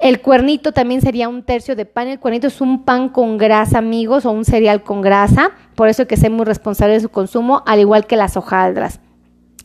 El 0.00 0.20
cuernito 0.20 0.72
también 0.72 1.00
sería 1.00 1.30
un 1.30 1.44
tercio 1.44 1.74
de 1.74 1.86
pan. 1.86 2.08
El 2.08 2.20
cuernito 2.20 2.48
es 2.48 2.60
un 2.60 2.84
pan 2.84 3.08
con 3.08 3.38
grasa, 3.38 3.78
amigos, 3.78 4.26
o 4.26 4.30
un 4.30 4.44
cereal 4.44 4.82
con 4.82 5.00
grasa. 5.00 5.52
Por 5.74 5.88
eso 5.88 6.02
hay 6.02 6.08
que 6.08 6.18
ser 6.18 6.30
muy 6.30 6.44
responsable 6.44 6.92
de 6.92 7.00
su 7.00 7.08
consumo, 7.08 7.62
al 7.64 7.80
igual 7.80 8.06
que 8.06 8.16
las 8.16 8.36
hojaldras. 8.36 9.00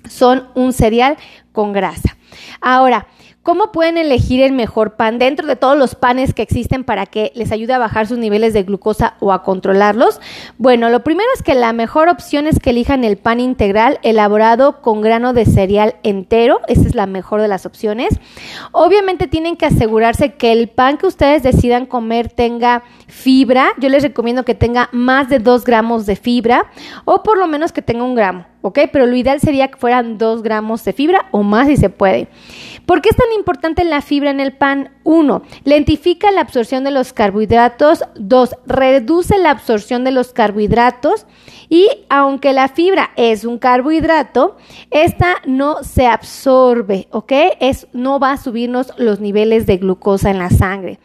Son 0.08 0.48
un 0.56 0.72
cereal 0.72 1.18
con 1.52 1.74
grasa. 1.74 2.16
Ahora, 2.62 3.08
¿Cómo 3.44 3.74
pueden 3.74 3.98
elegir 3.98 4.42
el 4.42 4.54
mejor 4.54 4.96
pan 4.96 5.20
dentro 5.20 5.46
de 5.46 5.58
todos 5.58 5.78
los 5.78 5.96
panes 5.96 6.34
que 6.34 6.42
existen 6.42 6.86
para 6.86 7.06
que 7.06 7.34
les 7.36 7.52
ayude 7.52 7.74
a 7.74 7.78
bajar 7.78 8.08
sus 8.08 8.18
niveles 8.18 8.54
de 8.54 8.64
glucosa 8.64 9.16
o 9.20 9.34
a 9.34 9.44
controlarlos? 9.44 10.22
Bueno, 10.58 10.90
lo 10.90 11.04
primero 11.04 11.28
es 11.36 11.44
que 11.44 11.54
la 11.54 11.74
mejor 11.74 12.08
opción 12.08 12.48
es 12.48 12.60
que 12.60 12.70
elijan 12.70 13.04
el 13.04 13.18
pan 13.18 13.42
integral 13.42 14.00
elaborado 14.02 14.82
con 14.82 15.02
grano 15.02 15.34
de 15.34 15.46
cereal 15.46 15.96
entero. 16.04 16.62
Esa 16.70 16.88
es 16.88 16.96
la 16.96 17.06
mejor 17.06 17.42
de 17.42 17.50
las 17.50 17.66
opciones. 17.66 18.18
Obviamente 18.72 19.28
tienen 19.28 19.58
que 19.58 19.66
asegurarse 19.66 20.36
que 20.36 20.54
el 20.54 20.70
pan 20.70 20.98
que 20.98 21.08
ustedes 21.08 21.44
decidan 21.44 21.86
comer 21.86 22.30
tenga 22.30 22.84
fibra. 23.08 23.74
Yo 23.78 23.90
les 23.90 24.04
recomiendo 24.04 24.46
que 24.46 24.56
tenga 24.56 24.88
más 24.94 25.28
de 25.28 25.40
2 25.40 25.66
gramos 25.66 26.06
de 26.06 26.16
fibra 26.16 26.68
o 27.04 27.24
por 27.24 27.38
lo 27.38 27.48
menos 27.48 27.74
que 27.74 27.82
tenga 27.82 28.06
un 28.06 28.16
gramo. 28.16 28.53
¿Ok? 28.64 28.80
Pero 28.92 29.06
lo 29.06 29.16
ideal 29.16 29.40
sería 29.40 29.68
que 29.68 29.78
fueran 29.78 30.18
2 30.18 30.42
gramos 30.42 30.84
de 30.84 30.94
fibra 30.94 31.28
o 31.32 31.44
más 31.44 31.68
si 31.68 31.78
se 31.78 31.90
puede. 31.90 32.28
¿Por 32.88 33.02
qué 33.02 33.10
es 33.10 33.16
tan 33.16 33.32
importante 33.36 33.84
la 33.84 34.02
fibra 34.02 34.32
en 34.32 34.40
el 34.40 34.54
pan? 34.54 34.90
Uno, 35.04 35.44
lentifica 35.64 36.32
la 36.32 36.42
absorción 36.42 36.84
de 36.84 36.92
los 36.92 37.14
carbohidratos. 37.14 38.04
Dos, 38.16 38.56
reduce 38.66 39.38
la 39.38 39.52
absorción 39.52 40.04
de 40.04 40.12
los 40.12 40.34
carbohidratos. 40.34 41.28
Y 41.70 41.88
aunque 42.10 42.54
la 42.54 42.68
fibra 42.68 43.12
es 43.16 43.46
un 43.46 43.58
carbohidrato, 43.58 44.58
esta 44.92 45.36
no 45.46 45.84
se 45.84 46.08
absorbe, 46.08 47.08
¿ok? 47.12 47.32
Es, 47.60 47.88
no 47.94 48.20
va 48.20 48.32
a 48.34 48.38
subirnos 48.38 48.94
los 48.98 49.20
niveles 49.20 49.66
de 49.66 49.78
glucosa 49.78 50.30
en 50.30 50.40
la 50.40 50.50
sangre. 50.50 51.00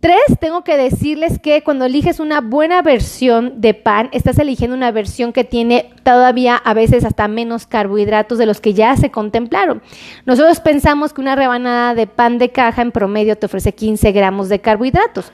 Tres, 0.00 0.38
tengo 0.40 0.64
que 0.64 0.78
decirles 0.78 1.38
que 1.38 1.62
cuando 1.62 1.84
eliges 1.84 2.20
una 2.20 2.40
buena 2.40 2.80
versión 2.80 3.60
de 3.60 3.74
pan, 3.74 4.08
estás 4.12 4.38
eligiendo 4.38 4.74
una 4.74 4.90
versión 4.92 5.34
que 5.34 5.44
tiene 5.44 5.90
todavía 6.02 6.56
a 6.56 6.72
veces 6.72 7.04
hasta 7.04 7.28
menos 7.28 7.66
carbohidratos 7.66 8.38
de 8.38 8.46
los 8.46 8.62
que 8.62 8.72
ya 8.72 8.96
se 8.96 9.10
contemplaron. 9.10 9.82
Nosotros 10.24 10.60
pensamos 10.60 11.12
que 11.12 11.20
una 11.20 11.36
rebanada 11.36 11.94
de 11.94 12.06
pan 12.06 12.38
de 12.38 12.48
caja 12.48 12.80
en 12.80 12.92
promedio 12.92 13.36
te 13.36 13.44
ofrece 13.44 13.74
15 13.74 14.10
gramos 14.12 14.48
de 14.48 14.60
carbohidratos. 14.60 15.32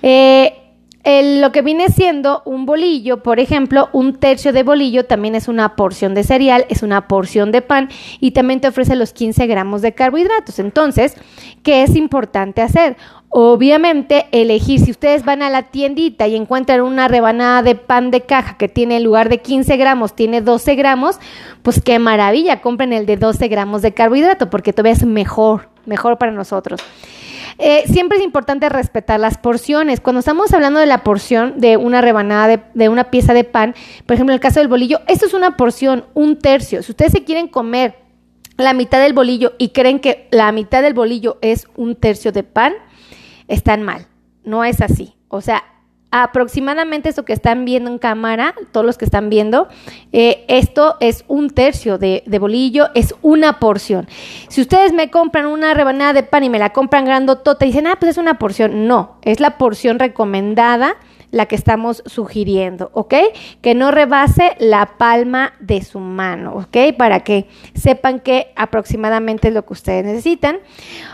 Eh, 0.00 0.62
lo 1.06 1.52
que 1.52 1.62
viene 1.62 1.88
siendo 1.88 2.42
un 2.44 2.66
bolillo, 2.66 3.22
por 3.22 3.38
ejemplo, 3.38 3.88
un 3.92 4.16
tercio 4.16 4.52
de 4.52 4.64
bolillo 4.64 5.06
también 5.06 5.36
es 5.36 5.46
una 5.46 5.76
porción 5.76 6.14
de 6.14 6.24
cereal, 6.24 6.66
es 6.68 6.82
una 6.82 7.06
porción 7.06 7.52
de 7.52 7.62
pan 7.62 7.90
y 8.18 8.32
también 8.32 8.60
te 8.60 8.66
ofrece 8.66 8.96
los 8.96 9.12
15 9.12 9.46
gramos 9.46 9.82
de 9.82 9.92
carbohidratos. 9.92 10.58
Entonces, 10.58 11.14
¿qué 11.62 11.84
es 11.84 11.94
importante 11.94 12.60
hacer? 12.60 12.96
Obviamente, 13.28 14.26
elegir, 14.32 14.80
si 14.80 14.90
ustedes 14.90 15.24
van 15.24 15.42
a 15.42 15.50
la 15.50 15.64
tiendita 15.64 16.26
y 16.26 16.36
encuentran 16.36 16.80
una 16.80 17.08
rebanada 17.08 17.62
de 17.62 17.74
pan 17.74 18.10
de 18.10 18.22
caja 18.22 18.56
que 18.56 18.68
tiene 18.68 18.96
en 18.96 19.04
lugar 19.04 19.28
de 19.28 19.38
15 19.38 19.76
gramos, 19.76 20.14
tiene 20.14 20.40
12 20.40 20.74
gramos, 20.74 21.18
pues 21.62 21.82
qué 21.82 21.98
maravilla, 21.98 22.60
compren 22.60 22.92
el 22.92 23.04
de 23.04 23.16
12 23.16 23.48
gramos 23.48 23.82
de 23.82 23.92
carbohidrato 23.92 24.48
porque 24.48 24.72
todavía 24.72 24.92
es 24.92 25.04
mejor, 25.04 25.68
mejor 25.84 26.18
para 26.18 26.32
nosotros. 26.32 26.80
Eh, 27.58 27.84
siempre 27.86 28.18
es 28.18 28.24
importante 28.24 28.68
respetar 28.68 29.18
las 29.18 29.38
porciones. 29.38 30.00
Cuando 30.00 30.20
estamos 30.20 30.52
hablando 30.52 30.78
de 30.78 30.86
la 30.86 31.02
porción 31.02 31.58
de 31.58 31.76
una 31.76 32.00
rebanada 32.00 32.70
de, 32.74 32.88
una 32.88 33.04
pieza 33.10 33.32
de 33.32 33.44
pan, 33.44 33.74
por 34.04 34.14
ejemplo, 34.14 34.32
en 34.32 34.36
el 34.36 34.40
caso 34.40 34.60
del 34.60 34.68
bolillo, 34.68 35.00
esto 35.08 35.26
es 35.26 35.34
una 35.34 35.56
porción, 35.56 36.04
un 36.14 36.38
tercio. 36.38 36.82
Si 36.82 36.92
ustedes 36.92 37.12
se 37.12 37.24
quieren 37.24 37.48
comer 37.48 37.96
la 38.58 38.72
mitad 38.72 39.00
del 39.00 39.12
bolillo 39.12 39.54
y 39.58 39.70
creen 39.70 40.00
que 40.00 40.28
la 40.30 40.52
mitad 40.52 40.82
del 40.82 40.94
bolillo 40.94 41.38
es 41.40 41.66
un 41.76 41.96
tercio 41.96 42.32
de 42.32 42.42
pan, 42.42 42.74
están 43.48 43.82
mal. 43.82 44.06
No 44.44 44.64
es 44.64 44.80
así. 44.80 45.14
O 45.28 45.40
sea, 45.40 45.64
aproximadamente 46.10 47.08
esto 47.08 47.24
que 47.24 47.32
están 47.32 47.64
viendo 47.64 47.90
en 47.90 47.98
cámara, 47.98 48.54
todos 48.72 48.86
los 48.86 48.96
que 48.96 49.04
están 49.04 49.28
viendo, 49.28 49.68
eh, 50.12 50.44
esto 50.48 50.96
es 51.00 51.24
un 51.28 51.50
tercio 51.50 51.98
de, 51.98 52.22
de, 52.26 52.38
bolillo, 52.38 52.88
es 52.94 53.14
una 53.22 53.58
porción. 53.58 54.08
Si 54.48 54.60
ustedes 54.60 54.92
me 54.92 55.10
compran 55.10 55.46
una 55.46 55.74
rebanada 55.74 56.12
de 56.12 56.22
pan 56.22 56.44
y 56.44 56.50
me 56.50 56.58
la 56.58 56.70
compran 56.72 57.04
grandotota 57.04 57.64
y 57.64 57.68
dicen, 57.68 57.86
ah, 57.86 57.96
pues 57.98 58.12
es 58.12 58.18
una 58.18 58.38
porción, 58.38 58.86
no, 58.86 59.16
es 59.22 59.40
la 59.40 59.58
porción 59.58 59.98
recomendada 59.98 60.96
la 61.30 61.46
que 61.46 61.56
estamos 61.56 62.02
sugiriendo, 62.06 62.90
¿ok? 62.94 63.14
Que 63.60 63.74
no 63.74 63.90
rebase 63.90 64.56
la 64.58 64.96
palma 64.98 65.52
de 65.60 65.82
su 65.82 66.00
mano, 66.00 66.54
¿ok? 66.54 66.96
Para 66.96 67.20
que 67.20 67.46
sepan 67.74 68.20
que 68.20 68.52
aproximadamente 68.56 69.48
es 69.48 69.54
lo 69.54 69.64
que 69.64 69.72
ustedes 69.72 70.04
necesitan. 70.04 70.58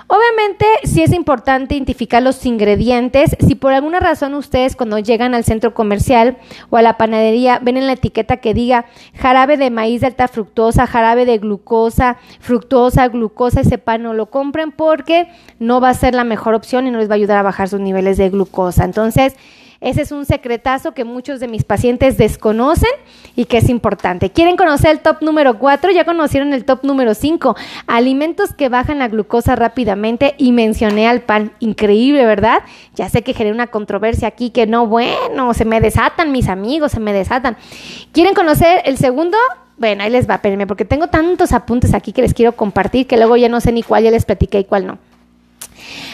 Obviamente, 0.06 0.66
sí 0.84 1.02
es 1.02 1.12
importante 1.12 1.74
identificar 1.74 2.22
los 2.22 2.44
ingredientes. 2.44 3.36
Si 3.40 3.54
por 3.54 3.72
alguna 3.72 4.00
razón 4.00 4.34
ustedes 4.34 4.76
cuando 4.76 4.98
llegan 4.98 5.34
al 5.34 5.44
centro 5.44 5.74
comercial 5.74 6.36
o 6.70 6.76
a 6.76 6.82
la 6.82 6.98
panadería 6.98 7.58
ven 7.60 7.76
en 7.76 7.86
la 7.86 7.94
etiqueta 7.94 8.36
que 8.36 8.54
diga 8.54 8.86
jarabe 9.14 9.56
de 9.56 9.70
maíz 9.70 10.02
de 10.02 10.08
alta 10.08 10.28
fructosa, 10.28 10.86
jarabe 10.86 11.24
de 11.24 11.38
glucosa, 11.38 12.18
fructosa, 12.40 13.08
glucosa, 13.08 13.60
ese 13.60 13.78
pan 13.78 14.02
no 14.02 14.14
lo 14.14 14.26
compren 14.26 14.72
porque 14.72 15.28
no 15.58 15.80
va 15.80 15.90
a 15.90 15.94
ser 15.94 16.14
la 16.14 16.24
mejor 16.24 16.54
opción 16.54 16.86
y 16.86 16.90
no 16.90 16.98
les 16.98 17.08
va 17.08 17.14
a 17.14 17.16
ayudar 17.16 17.38
a 17.38 17.42
bajar 17.42 17.68
sus 17.68 17.80
niveles 17.80 18.16
de 18.16 18.30
glucosa. 18.30 18.84
Entonces, 18.84 19.36
ese 19.82 20.02
es 20.02 20.12
un 20.12 20.24
secretazo 20.24 20.92
que 20.92 21.04
muchos 21.04 21.40
de 21.40 21.48
mis 21.48 21.64
pacientes 21.64 22.16
desconocen 22.16 22.90
y 23.34 23.46
que 23.46 23.58
es 23.58 23.68
importante. 23.68 24.30
¿Quieren 24.30 24.56
conocer 24.56 24.92
el 24.92 25.00
top 25.00 25.22
número 25.22 25.58
4? 25.58 25.90
Ya 25.90 26.04
conocieron 26.04 26.52
el 26.52 26.64
top 26.64 26.84
número 26.84 27.14
5. 27.14 27.56
Alimentos 27.88 28.54
que 28.54 28.68
bajan 28.68 29.00
la 29.00 29.08
glucosa 29.08 29.56
rápidamente 29.56 30.36
y 30.38 30.52
mencioné 30.52 31.08
al 31.08 31.22
pan. 31.22 31.52
Increíble, 31.58 32.24
¿verdad? 32.24 32.62
Ya 32.94 33.08
sé 33.08 33.22
que 33.22 33.34
generé 33.34 33.52
una 33.52 33.66
controversia 33.66 34.28
aquí 34.28 34.50
que 34.50 34.68
no, 34.68 34.86
bueno, 34.86 35.52
se 35.52 35.64
me 35.64 35.80
desatan 35.80 36.30
mis 36.30 36.48
amigos, 36.48 36.92
se 36.92 37.00
me 37.00 37.12
desatan. 37.12 37.56
¿Quieren 38.12 38.34
conocer 38.34 38.82
el 38.84 38.98
segundo? 38.98 39.36
Bueno, 39.78 40.04
ahí 40.04 40.10
les 40.10 40.30
va, 40.30 40.36
espérenme, 40.36 40.68
porque 40.68 40.84
tengo 40.84 41.08
tantos 41.08 41.52
apuntes 41.52 41.92
aquí 41.92 42.12
que 42.12 42.22
les 42.22 42.34
quiero 42.34 42.52
compartir 42.52 43.08
que 43.08 43.16
luego 43.16 43.36
ya 43.36 43.48
no 43.48 43.60
sé 43.60 43.72
ni 43.72 43.82
cuál 43.82 44.04
ya 44.04 44.12
les 44.12 44.24
platiqué 44.24 44.60
y 44.60 44.64
cuál 44.64 44.86
no. 44.86 44.98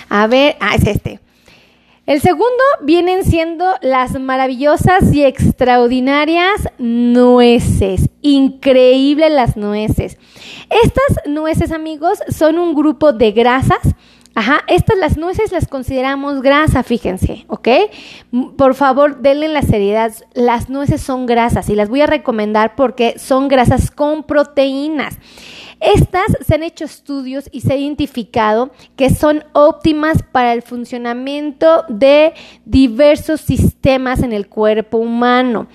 A 0.09 0.27
ver, 0.27 0.57
ah, 0.59 0.75
es 0.75 0.87
este. 0.87 1.21
El 2.09 2.23
segundo 2.23 2.65
vienen 2.81 3.23
siendo 3.23 3.67
las 3.83 4.19
maravillosas 4.19 5.13
y 5.13 5.25
extraordinarias 5.25 6.71
nueces. 6.79 8.09
Increíble 8.23 9.29
las 9.29 9.59
nueces. 9.59 10.17
Estas 10.71 11.27
nueces, 11.27 11.71
amigos, 11.71 12.21
son 12.29 12.59
un 12.59 12.75
grupo 12.75 13.13
de 13.13 13.33
grasas. 13.33 13.95
Ajá, 14.35 14.63
estas 14.69 14.97
las 14.97 15.19
nueces 15.19 15.53
las 15.53 15.69
consideramos 15.69 16.41
grasa, 16.41 16.83
fíjense, 16.83 17.45
¿ok? 17.47 17.69
Por 18.57 18.75
favor, 18.75 19.21
denle 19.21 19.49
la 19.49 19.61
seriedad. 19.61 20.11
Las 20.33 20.71
nueces 20.71 21.03
son 21.03 21.27
grasas 21.27 21.69
y 21.69 21.75
las 21.75 21.91
voy 21.91 22.01
a 22.01 22.07
recomendar 22.07 22.75
porque 22.75 23.19
son 23.19 23.49
grasas 23.49 23.91
con 23.91 24.23
proteínas. 24.23 25.19
Estas 25.81 26.27
se 26.45 26.55
han 26.55 26.63
hecho 26.63 26.85
estudios 26.85 27.49
y 27.53 27.61
se 27.61 27.73
ha 27.73 27.77
identificado 27.77 28.71
que 28.97 29.11
son 29.11 29.45
óptimas 29.53 30.23
para 30.23 30.53
el 30.53 30.63
funcionamiento 30.63 31.85
de 31.89 32.35
diversos 32.65 33.41
sistemas 33.41 34.23
en 34.23 34.33
el 34.33 34.49
cuerpo 34.49 34.99
humano. 34.99 35.69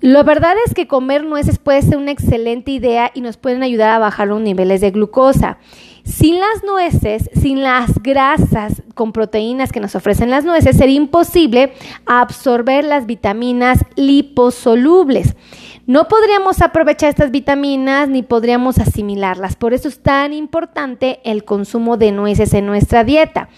La 0.00 0.22
verdad 0.22 0.54
es 0.66 0.74
que 0.74 0.86
comer 0.86 1.24
nueces 1.24 1.58
puede 1.58 1.80
ser 1.80 1.96
una 1.96 2.10
excelente 2.10 2.70
idea 2.70 3.10
y 3.14 3.22
nos 3.22 3.38
pueden 3.38 3.62
ayudar 3.62 3.90
a 3.90 3.98
bajar 3.98 4.28
los 4.28 4.40
niveles 4.40 4.82
de 4.82 4.90
glucosa. 4.90 5.56
Sin 6.04 6.38
las 6.38 6.62
nueces, 6.62 7.30
sin 7.32 7.62
las 7.62 8.02
grasas 8.02 8.82
con 8.94 9.12
proteínas 9.12 9.72
que 9.72 9.80
nos 9.80 9.94
ofrecen 9.94 10.28
las 10.28 10.44
nueces, 10.44 10.76
sería 10.76 10.96
imposible 10.96 11.72
absorber 12.04 12.84
las 12.84 13.06
vitaminas 13.06 13.78
liposolubles. 13.96 15.34
No 15.86 16.08
podríamos 16.08 16.62
aprovechar 16.62 17.10
estas 17.10 17.30
vitaminas 17.30 18.08
ni 18.08 18.22
podríamos 18.22 18.78
asimilarlas. 18.78 19.54
Por 19.56 19.74
eso 19.74 19.88
es 19.88 20.00
tan 20.00 20.32
importante 20.32 21.20
el 21.24 21.44
consumo 21.44 21.98
de 21.98 22.10
nueces 22.10 22.54
en 22.54 22.64
nuestra 22.64 23.04
dieta. 23.04 23.50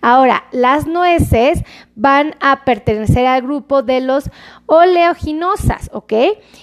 Ahora, 0.00 0.44
las 0.50 0.86
nueces 0.86 1.62
van 1.96 2.34
a 2.40 2.64
pertenecer 2.64 3.26
al 3.26 3.42
grupo 3.42 3.82
de 3.82 4.00
los 4.00 4.30
oleaginosas, 4.66 5.90
¿ok? 5.92 6.12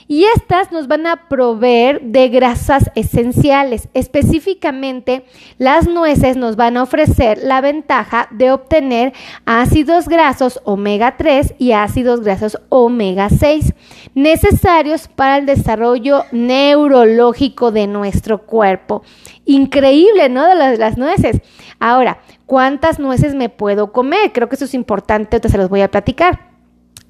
Y 0.08 0.25
estas 0.25 0.72
nos 0.72 0.88
van 0.88 1.08
a 1.08 1.30
proveer 1.30 2.01
de 2.01 2.28
grasas 2.30 2.92
esenciales. 2.96 3.88
Específicamente, 3.94 5.25
las 5.58 5.88
nueces 5.88 6.36
nos 6.36 6.56
van 6.56 6.78
a 6.78 6.84
ofrecer 6.84 7.40
la 7.44 7.62
ventaja 7.62 8.28
de 8.32 8.51
obtener 8.51 9.13
ácidos 9.46 10.08
grasos 10.08 10.60
omega 10.63 11.16
3 11.18 11.56
y 11.58 11.72
ácidos 11.74 12.22
grasos 12.22 12.60
omega 12.70 13.30
6, 13.30 13.74
necesarios 14.13 15.08
para 15.08 15.38
el 15.38 15.46
desarrollo 15.46 16.25
neurológico 16.32 17.72
de 17.72 17.88
nuestro 17.88 18.46
cuerpo. 18.46 19.03
Increíble, 19.46 20.30
¿no? 20.30 20.48
De 20.48 20.77
las, 20.77 20.98
nueces. 20.98 21.41
Ahora, 21.80 22.20
¿cuántas 22.46 23.00
nueces 23.00 23.36
me 23.36 23.50
puedo 23.50 23.91
comer? 23.91 24.32
Creo 24.34 24.50
que 24.50 24.56
eso 24.56 24.65
es 24.65 24.74
importante, 24.74 25.38
entonces 25.38 25.53
se 25.53 25.58
los 25.58 25.70
voy 25.70 25.82
a 25.82 25.91
platicar. 25.91 26.50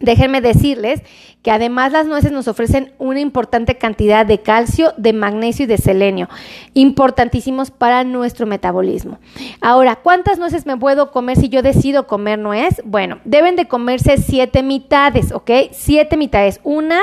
Déjenme 0.01 0.41
decirles 0.41 1.01
que 1.41 1.51
además 1.51 1.91
las 1.91 2.05
nueces 2.05 2.31
nos 2.31 2.48
ofrecen 2.48 2.93
una 2.98 3.20
importante 3.20 3.77
cantidad 3.77 4.25
de 4.25 4.41
calcio, 4.41 4.93
de 4.98 5.13
magnesio 5.13 5.63
y 5.65 5.67
de 5.67 5.77
selenio, 5.77 6.29
importantísimos 6.74 7.72
para 7.72 8.03
nuestro 8.03 8.46
metabolismo. 8.46 9.20
Ahora, 9.60 9.96
¿cuántas 9.96 10.38
nueces 10.39 10.65
me 10.65 10.77
puedo 10.77 11.12
comer 11.12 11.38
si 11.38 11.50
yo 11.50 11.62
decido 11.62 12.08
comer 12.08 12.38
nuez? 12.39 12.81
Bueno, 12.86 13.20
deben 13.25 13.55
de 13.55 13.67
comerse 13.67 14.17
siete 14.17 14.63
mitades, 14.63 15.31
¿ok? 15.31 15.51
Siete 15.72 16.17
mitades. 16.17 16.60
Una, 16.63 17.01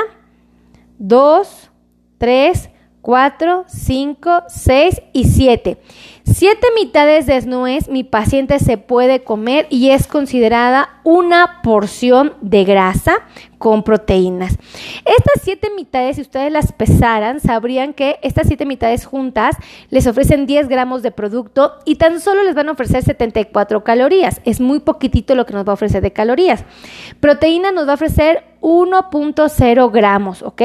dos, 0.97 1.69
tres, 2.17 2.69
cuatro, 3.01 3.65
cinco, 3.67 4.43
seis 4.47 5.01
y 5.13 5.25
siete. 5.25 5.79
Siete 6.33 6.67
mitades 6.75 7.25
de 7.25 7.41
nuez 7.41 7.89
mi 7.89 8.03
paciente 8.03 8.59
se 8.59 8.77
puede 8.77 9.23
comer 9.23 9.65
y 9.69 9.89
es 9.89 10.05
considerada 10.05 10.89
una 11.03 11.61
porción 11.63 12.33
de 12.41 12.65
grasa 12.65 13.21
con 13.59 13.83
proteínas. 13.83 14.57
Estas 15.05 15.43
siete 15.43 15.69
mitades, 15.75 16.15
si 16.15 16.23
ustedes 16.23 16.51
las 16.51 16.71
pesaran, 16.71 17.39
sabrían 17.39 17.93
que 17.93 18.17
estas 18.23 18.47
siete 18.47 18.65
mitades 18.65 19.05
juntas 19.05 19.55
les 19.89 20.07
ofrecen 20.07 20.47
10 20.47 20.69
gramos 20.69 21.03
de 21.03 21.11
producto 21.11 21.73
y 21.85 21.95
tan 21.95 22.21
solo 22.21 22.43
les 22.43 22.55
van 22.55 22.69
a 22.69 22.71
ofrecer 22.71 23.03
74 23.03 23.83
calorías. 23.83 24.41
Es 24.45 24.59
muy 24.59 24.79
poquitito 24.79 25.35
lo 25.35 25.45
que 25.45 25.53
nos 25.53 25.67
va 25.67 25.71
a 25.71 25.73
ofrecer 25.73 26.01
de 26.01 26.13
calorías. 26.13 26.63
Proteína 27.19 27.71
nos 27.71 27.85
va 27.85 27.91
a 27.91 27.95
ofrecer 27.95 28.43
1.0 28.61 29.91
gramos, 29.91 30.41
¿ok? 30.41 30.61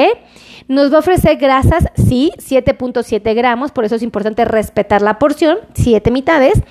Nos 0.69 0.91
va 0.91 0.97
a 0.97 1.01
ofrecer 1.01 1.37
grasas, 1.37 1.89
sí, 1.97 2.33
7.7 2.39 3.35
gramos, 3.35 3.73
por 3.73 3.85
eso 3.85 3.97
es 3.97 4.03
importante 4.03 4.45
respetar 4.45 5.03
la 5.03 5.19
porción, 5.19 5.59
7 5.75 6.11
mitades. 6.11 6.63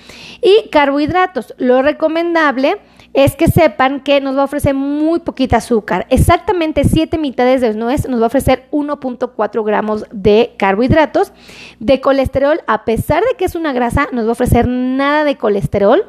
Y 0.42 0.70
carbohidratos, 0.70 1.53
lo 1.58 1.82
recomendable 1.82 2.80
es 3.13 3.36
que 3.36 3.48
sepan 3.48 4.01
que 4.01 4.20
nos 4.22 4.36
va 4.36 4.41
a 4.41 4.46
ofrecer 4.46 4.74
muy 4.74 5.20
poquita 5.20 5.58
azúcar. 5.58 6.08
Exactamente 6.10 6.84
7 6.84 7.17
mitades 7.17 7.62
de 7.62 7.74
nuez 7.74 8.08
nos 8.08 8.20
va 8.20 8.25
a 8.25 8.27
ofrecer 8.27 8.67
1.4 8.72 9.65
gramos 9.65 10.05
de 10.12 10.55
carbohidratos. 10.58 11.32
De 11.79 12.01
colesterol, 12.01 12.62
a 12.67 12.86
pesar 12.86 13.24
de 13.24 13.36
que 13.38 13.46
es 13.46 13.55
una 13.55 13.74
grasa, 13.74 14.08
nos 14.12 14.25
va 14.25 14.29
a 14.29 14.34
ofrecer 14.34 14.67
nada 14.67 15.24
de 15.24 15.38
colesterol 15.38 16.05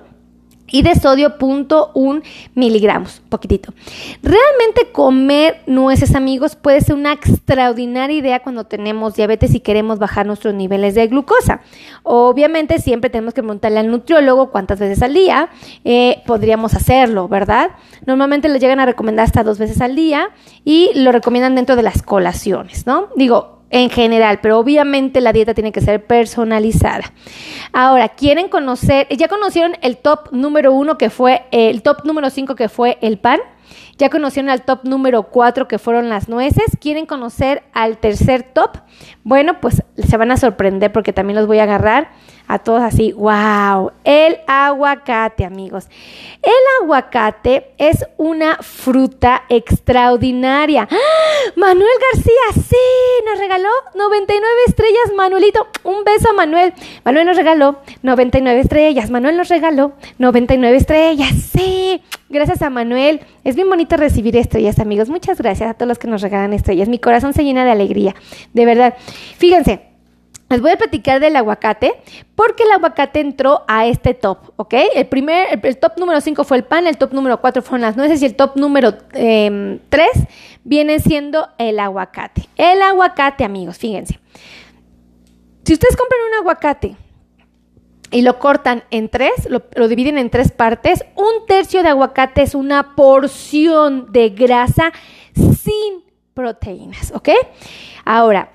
y 0.69 0.83
de 0.83 0.95
sodio 0.95 1.39
0.1 1.39 2.23
miligramos, 2.55 3.23
poquitito. 3.29 3.73
Realmente 4.23 4.93
comer 4.93 5.63
nueces, 5.67 6.15
amigos, 6.15 6.57
puede 6.57 6.81
ser 6.81 6.95
una 6.97 7.13
extraordinaria 7.13 8.17
idea 8.17 8.43
cuando 8.43 8.65
tenemos 8.65 9.15
diabetes 9.15 9.55
y 9.55 9.61
queremos 9.61 9.99
bajar 9.99 10.27
nuestros 10.27 10.55
niveles 10.55 10.95
de 10.95 11.07
glucosa. 11.07 11.61
Obviamente 12.03 12.79
siempre 12.79 13.11
tenemos 13.11 13.35
que 13.35 13.43
preguntarle 13.43 13.81
al 13.81 13.91
nutriólogo 13.91 14.51
cuántas 14.51 14.79
veces 14.79 15.03
al 15.03 15.15
día 15.15 15.49
eh, 15.85 16.23
podríamos 16.27 16.75
hacerlo, 16.75 17.29
¿verdad? 17.29 17.71
Normalmente 18.07 18.49
le 18.49 18.59
llegan 18.59 18.81
a 18.81 18.87
recomendar 18.87 19.25
hasta 19.25 19.43
dos 19.43 19.59
veces 19.59 19.81
al 19.81 19.95
día 19.95 20.31
y 20.65 20.91
lo 20.95 21.13
recomiendan 21.13 21.55
dentro 21.55 21.77
de 21.77 21.83
las 21.83 22.03
colaciones, 22.03 22.87
¿no? 22.87 23.09
Digo, 23.17 23.64
en 23.75 23.91
general, 23.91 24.39
pero 24.41 24.61
obviamente 24.61 25.21
la 25.21 25.33
dieta 25.33 25.53
tiene 25.53 25.73
que 25.73 25.81
ser 25.81 26.07
personalizada. 26.07 27.13
Ahora, 27.73 28.11
¿quieren 28.11 28.49
conocer? 28.49 29.09
¿Ya 29.11 29.27
conocieron 29.27 29.75
el 29.83 29.97
top 29.97 30.29
número 30.31 30.73
uno 30.73 30.97
que 30.97 31.11
fue, 31.11 31.47
el 31.51 31.83
top 31.83 32.05
número 32.05 32.31
cinco 32.31 32.55
que 32.55 32.69
fue 32.69 32.99
el 33.01 33.19
pan? 33.19 33.41
¿Ya 33.99 34.11
conocieron 34.11 34.49
al 34.49 34.63
top 34.63 34.85
número 34.85 35.25
cuatro 35.25 35.67
que 35.67 35.81
fueron 35.81 36.09
las 36.09 36.29
nueces? 36.29 36.67
¿Quieren 36.81 37.05
conocer 37.05 37.65
al 37.73 37.99
tercer 37.99 38.45
top? 38.45 38.79
Bueno, 39.25 39.61
pues 39.61 39.83
se 39.97 40.17
van 40.17 40.31
a 40.31 40.37
sorprender 40.37 40.93
porque 40.93 41.13
también 41.13 41.37
los 41.37 41.49
voy 41.49 41.59
a 41.59 41.65
agarrar 41.65 42.13
a 42.47 42.59
todos 42.59 42.83
así, 42.83 43.13
wow, 43.13 43.91
el 44.05 44.39
aguacate, 44.47 45.45
amigos. 45.45 45.89
El 46.43 46.83
aguacate 46.83 47.73
es 47.79 48.05
una 48.19 48.57
fruta 48.61 49.45
extraordinaria. 49.49 50.87
¡Ah! 50.91 51.51
Manuel 51.57 51.89
García, 52.13 52.63
sí, 52.69 52.77
nos 53.27 53.39
regaló 53.39 53.69
99 53.95 54.55
estrellas, 54.67 55.13
Manuelito. 55.17 55.67
Un 55.85 56.05
beso 56.05 56.31
a 56.31 56.33
Manuel. 56.35 56.75
Manuel 57.05 57.27
nos 57.27 57.37
regaló 57.37 57.79
99 58.03 58.61
estrellas. 58.61 59.11
Manuel 59.11 59.37
nos 59.37 59.49
regaló 59.49 59.93
99 60.19 60.77
estrellas, 60.77 61.33
sí. 61.53 62.03
Gracias 62.29 62.61
a 62.63 62.69
Manuel. 62.69 63.21
Es 63.45 63.55
bien 63.55 63.71
bonito 63.71 63.97
recibir 63.97 64.37
estrellas, 64.37 64.79
amigos. 64.79 65.09
Muchas 65.09 65.39
gracias 65.39 65.71
a 65.71 65.75
todos 65.75 65.89
los 65.89 65.99
que 65.99 66.09
nos 66.09 66.21
regalan 66.21 66.53
estrellas. 66.53 66.89
Mi 66.89 66.99
corazón 66.99 67.33
se 67.33 67.45
llena 67.45 67.65
de 67.65 67.71
alegría, 67.71 68.15
de 68.53 68.67
verdad. 68.67 68.95
Fíjense, 69.39 69.94
les 70.49 70.61
voy 70.61 70.71
a 70.71 70.77
platicar 70.77 71.21
del 71.21 71.37
aguacate 71.37 71.95
porque 72.35 72.65
el 72.65 72.73
aguacate 72.73 73.21
entró 73.21 73.63
a 73.67 73.87
este 73.87 74.15
top, 74.15 74.53
¿ok? 74.57 74.75
El 74.95 75.07
primer, 75.07 75.61
el, 75.63 75.79
top 75.79 75.99
número 75.99 76.21
5 76.21 76.45
fue 76.45 76.59
el 76.59 76.65
pan, 76.65 76.87
el 76.87 76.99
top 76.99 77.13
número 77.13 77.41
4 77.41 77.63
fueron 77.63 77.81
las 77.81 77.97
nueces 77.97 78.21
y 78.23 78.27
el 78.27 78.37
top 78.37 78.57
número 78.57 78.95
3 78.95 79.09
em, 79.15 79.81
viene 80.65 80.99
siendo 81.01 81.49
el 81.59 81.81
aguacate. 81.81 82.49
El 82.57 82.83
aguacate, 82.83 83.45
amigos, 83.45 83.79
fíjense. 83.79 84.21
Si 85.65 85.73
ustedes 85.73 85.97
compran 85.97 86.21
un 86.29 86.35
aguacate 86.41 86.97
y 88.11 88.23
lo 88.23 88.39
cortan 88.39 88.85
en 88.91 89.09
tres, 89.09 89.33
lo, 89.49 89.63
lo, 89.75 89.89
dividen 89.89 90.19
en 90.19 90.29
tres 90.29 90.53
partes, 90.53 91.05
un 91.17 91.47
tercio 91.49 91.83
de 91.83 91.89
aguacate 91.89 92.43
es 92.43 92.55
una 92.55 92.95
porción 92.95 94.13
de 94.13 94.29
grasa 94.29 94.93
sin 95.35 96.05
proteínas, 96.35 97.13
¿ok? 97.15 97.31
Ahora, 98.05 98.54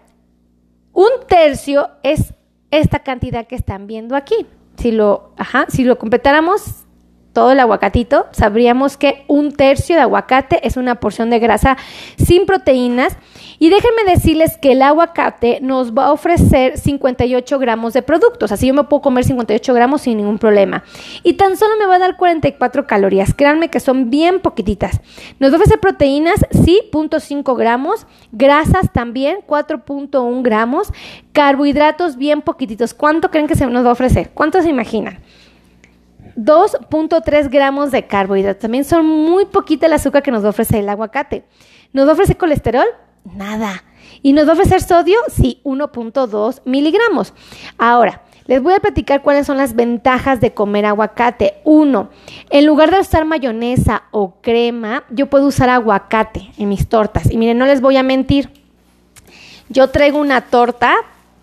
un 0.93 1.09
tercio 1.27 1.89
es 2.03 2.33
esta 2.71 2.99
cantidad 2.99 3.47
que 3.47 3.55
están 3.55 3.87
viendo 3.87 4.15
aquí. 4.15 4.45
Si 4.77 4.91
lo, 4.91 5.33
ajá, 5.37 5.65
si 5.69 5.83
lo 5.83 5.97
completáramos 5.97 6.85
todo 7.33 7.51
el 7.51 7.59
aguacatito, 7.59 8.27
sabríamos 8.31 8.97
que 8.97 9.23
un 9.27 9.51
tercio 9.51 9.95
de 9.95 10.01
aguacate 10.01 10.65
es 10.67 10.77
una 10.77 10.95
porción 10.95 11.29
de 11.29 11.39
grasa 11.39 11.77
sin 12.17 12.45
proteínas. 12.45 13.17
Y 13.61 13.69
déjenme 13.69 14.05
decirles 14.05 14.57
que 14.57 14.71
el 14.71 14.81
aguacate 14.81 15.59
nos 15.61 15.93
va 15.93 16.05
a 16.05 16.11
ofrecer 16.13 16.77
58 16.77 17.59
gramos 17.59 17.91
de 17.91 18.01
productos. 18.01 18.53
Así 18.53 18.67
yo 18.67 18.73
me 18.73 18.85
puedo 18.85 19.01
comer 19.01 19.25
58 19.25 19.73
gramos 19.73 20.01
sin 20.01 20.17
ningún 20.17 20.37
problema. 20.37 20.83
Y 21.23 21.33
tan 21.33 21.57
solo 21.57 21.75
me 21.77 21.85
va 21.85 21.95
a 21.95 21.99
dar 21.99 22.15
44 22.15 22.87
calorías. 22.87 23.33
Créanme 23.33 23.69
que 23.69 23.81
son 23.81 24.09
bien 24.09 24.39
poquititas. 24.39 25.01
Nos 25.39 25.51
va 25.51 25.55
a 25.55 25.57
ofrecer 25.57 25.81
proteínas, 25.81 26.45
sí, 26.63 26.81
0.5 26.91 27.57
gramos. 27.57 28.07
Grasas 28.31 28.93
también, 28.93 29.39
4.1 29.45 30.41
gramos. 30.41 30.93
Carbohidratos 31.33 32.15
bien 32.15 32.41
poquititos. 32.41 32.93
¿Cuánto 32.93 33.29
creen 33.29 33.47
que 33.47 33.55
se 33.55 33.65
nos 33.67 33.83
va 33.83 33.89
a 33.89 33.93
ofrecer? 33.93 34.31
¿Cuánto 34.33 34.61
se 34.61 34.69
imaginan? 34.69 35.19
2.3 36.45 37.49
gramos 37.49 37.91
de 37.91 38.07
carbohidratos. 38.07 38.61
También 38.61 38.85
son 38.85 39.05
muy 39.05 39.45
poquita 39.45 39.85
el 39.85 39.93
azúcar 39.93 40.23
que 40.23 40.31
nos 40.31 40.43
va 40.43 40.49
a 40.49 40.77
el 40.77 40.89
aguacate. 40.89 41.43
¿Nos 41.91 42.07
va 42.07 42.35
colesterol? 42.35 42.85
Nada. 43.25 43.83
¿Y 44.21 44.33
nos 44.33 44.45
va 44.45 44.51
a 44.51 44.53
ofrecer 44.53 44.81
sodio? 44.81 45.17
Sí, 45.27 45.61
1.2 45.63 46.61
miligramos. 46.65 47.33
Ahora, 47.77 48.23
les 48.45 48.61
voy 48.61 48.73
a 48.73 48.79
platicar 48.79 49.21
cuáles 49.21 49.45
son 49.45 49.57
las 49.57 49.75
ventajas 49.75 50.41
de 50.41 50.53
comer 50.53 50.85
aguacate. 50.85 51.55
Uno, 51.65 52.09
en 52.49 52.65
lugar 52.65 52.91
de 52.91 52.99
usar 52.99 53.25
mayonesa 53.25 54.03
o 54.11 54.35
crema, 54.41 55.03
yo 55.09 55.27
puedo 55.27 55.47
usar 55.47 55.69
aguacate 55.69 56.51
en 56.57 56.69
mis 56.69 56.87
tortas. 56.87 57.29
Y 57.29 57.37
miren, 57.37 57.57
no 57.57 57.65
les 57.65 57.81
voy 57.81 57.97
a 57.97 58.03
mentir. 58.03 58.49
Yo 59.69 59.89
traigo 59.89 60.19
una 60.19 60.41
torta 60.41 60.95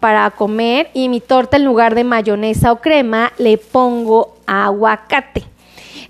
para 0.07 0.31
comer 0.31 0.89
y 0.95 1.09
mi 1.09 1.19
torta 1.21 1.57
en 1.57 1.65
lugar 1.65 1.97
de 1.97 2.05
mayonesa 2.05 2.71
o 2.71 2.77
crema 2.77 3.33
le 3.39 3.59
pongo 3.59 4.37
aguacate. 4.47 5.43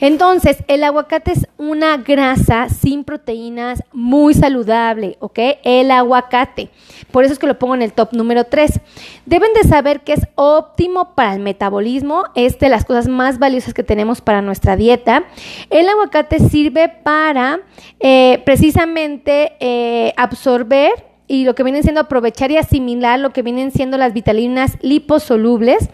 Entonces, 0.00 0.58
el 0.68 0.84
aguacate 0.84 1.32
es 1.32 1.48
una 1.56 1.96
grasa 1.96 2.68
sin 2.68 3.04
proteínas 3.04 3.82
muy 3.94 4.34
saludable, 4.34 5.16
¿ok? 5.20 5.38
El 5.64 5.90
aguacate. 5.90 6.68
Por 7.10 7.24
eso 7.24 7.32
es 7.32 7.38
que 7.38 7.46
lo 7.46 7.58
pongo 7.58 7.74
en 7.74 7.80
el 7.80 7.94
top 7.94 8.12
número 8.12 8.44
3. 8.44 8.80
Deben 9.24 9.54
de 9.54 9.66
saber 9.66 10.00
que 10.00 10.12
es 10.12 10.28
óptimo 10.34 11.14
para 11.14 11.32
el 11.32 11.40
metabolismo, 11.40 12.24
es 12.34 12.58
de 12.58 12.68
las 12.68 12.84
cosas 12.84 13.08
más 13.08 13.38
valiosas 13.38 13.72
que 13.72 13.82
tenemos 13.82 14.20
para 14.20 14.42
nuestra 14.42 14.76
dieta. 14.76 15.24
El 15.70 15.88
aguacate 15.88 16.38
sirve 16.38 16.90
para 16.90 17.60
eh, 17.98 18.42
precisamente 18.44 19.54
eh, 19.58 20.12
absorber 20.18 21.05
y 21.28 21.44
lo 21.44 21.54
que 21.54 21.62
vienen 21.62 21.82
siendo 21.82 22.00
aprovechar 22.00 22.50
y 22.50 22.56
asimilar 22.56 23.18
lo 23.18 23.30
que 23.30 23.42
vienen 23.42 23.70
siendo 23.70 23.98
las 23.98 24.12
vitaminas 24.12 24.76
liposolubles, 24.80 25.88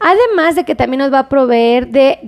además 0.00 0.56
de 0.56 0.64
que 0.64 0.74
también 0.74 0.98
nos 0.98 1.12
va 1.12 1.20
a 1.20 1.28
proveer 1.28 1.88
de 1.88 2.18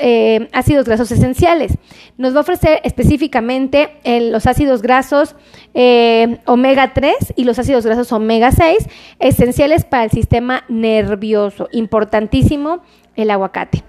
eh, 0.00 0.48
ácidos 0.52 0.86
grasos 0.86 1.10
esenciales. 1.12 1.72
Nos 2.18 2.34
va 2.34 2.38
a 2.38 2.42
ofrecer 2.42 2.80
específicamente 2.84 3.90
los 4.04 4.46
ácidos 4.46 4.82
grasos 4.82 5.36
eh, 5.74 6.38
omega 6.46 6.92
3 6.92 7.34
y 7.36 7.44
los 7.44 7.58
ácidos 7.58 7.86
grasos 7.86 8.12
omega 8.12 8.50
6, 8.50 8.86
esenciales 9.18 9.84
para 9.84 10.04
el 10.04 10.10
sistema 10.10 10.64
nervioso, 10.68 11.68
importantísimo 11.72 12.80
el 13.20 13.30
aguacate. 13.30 13.84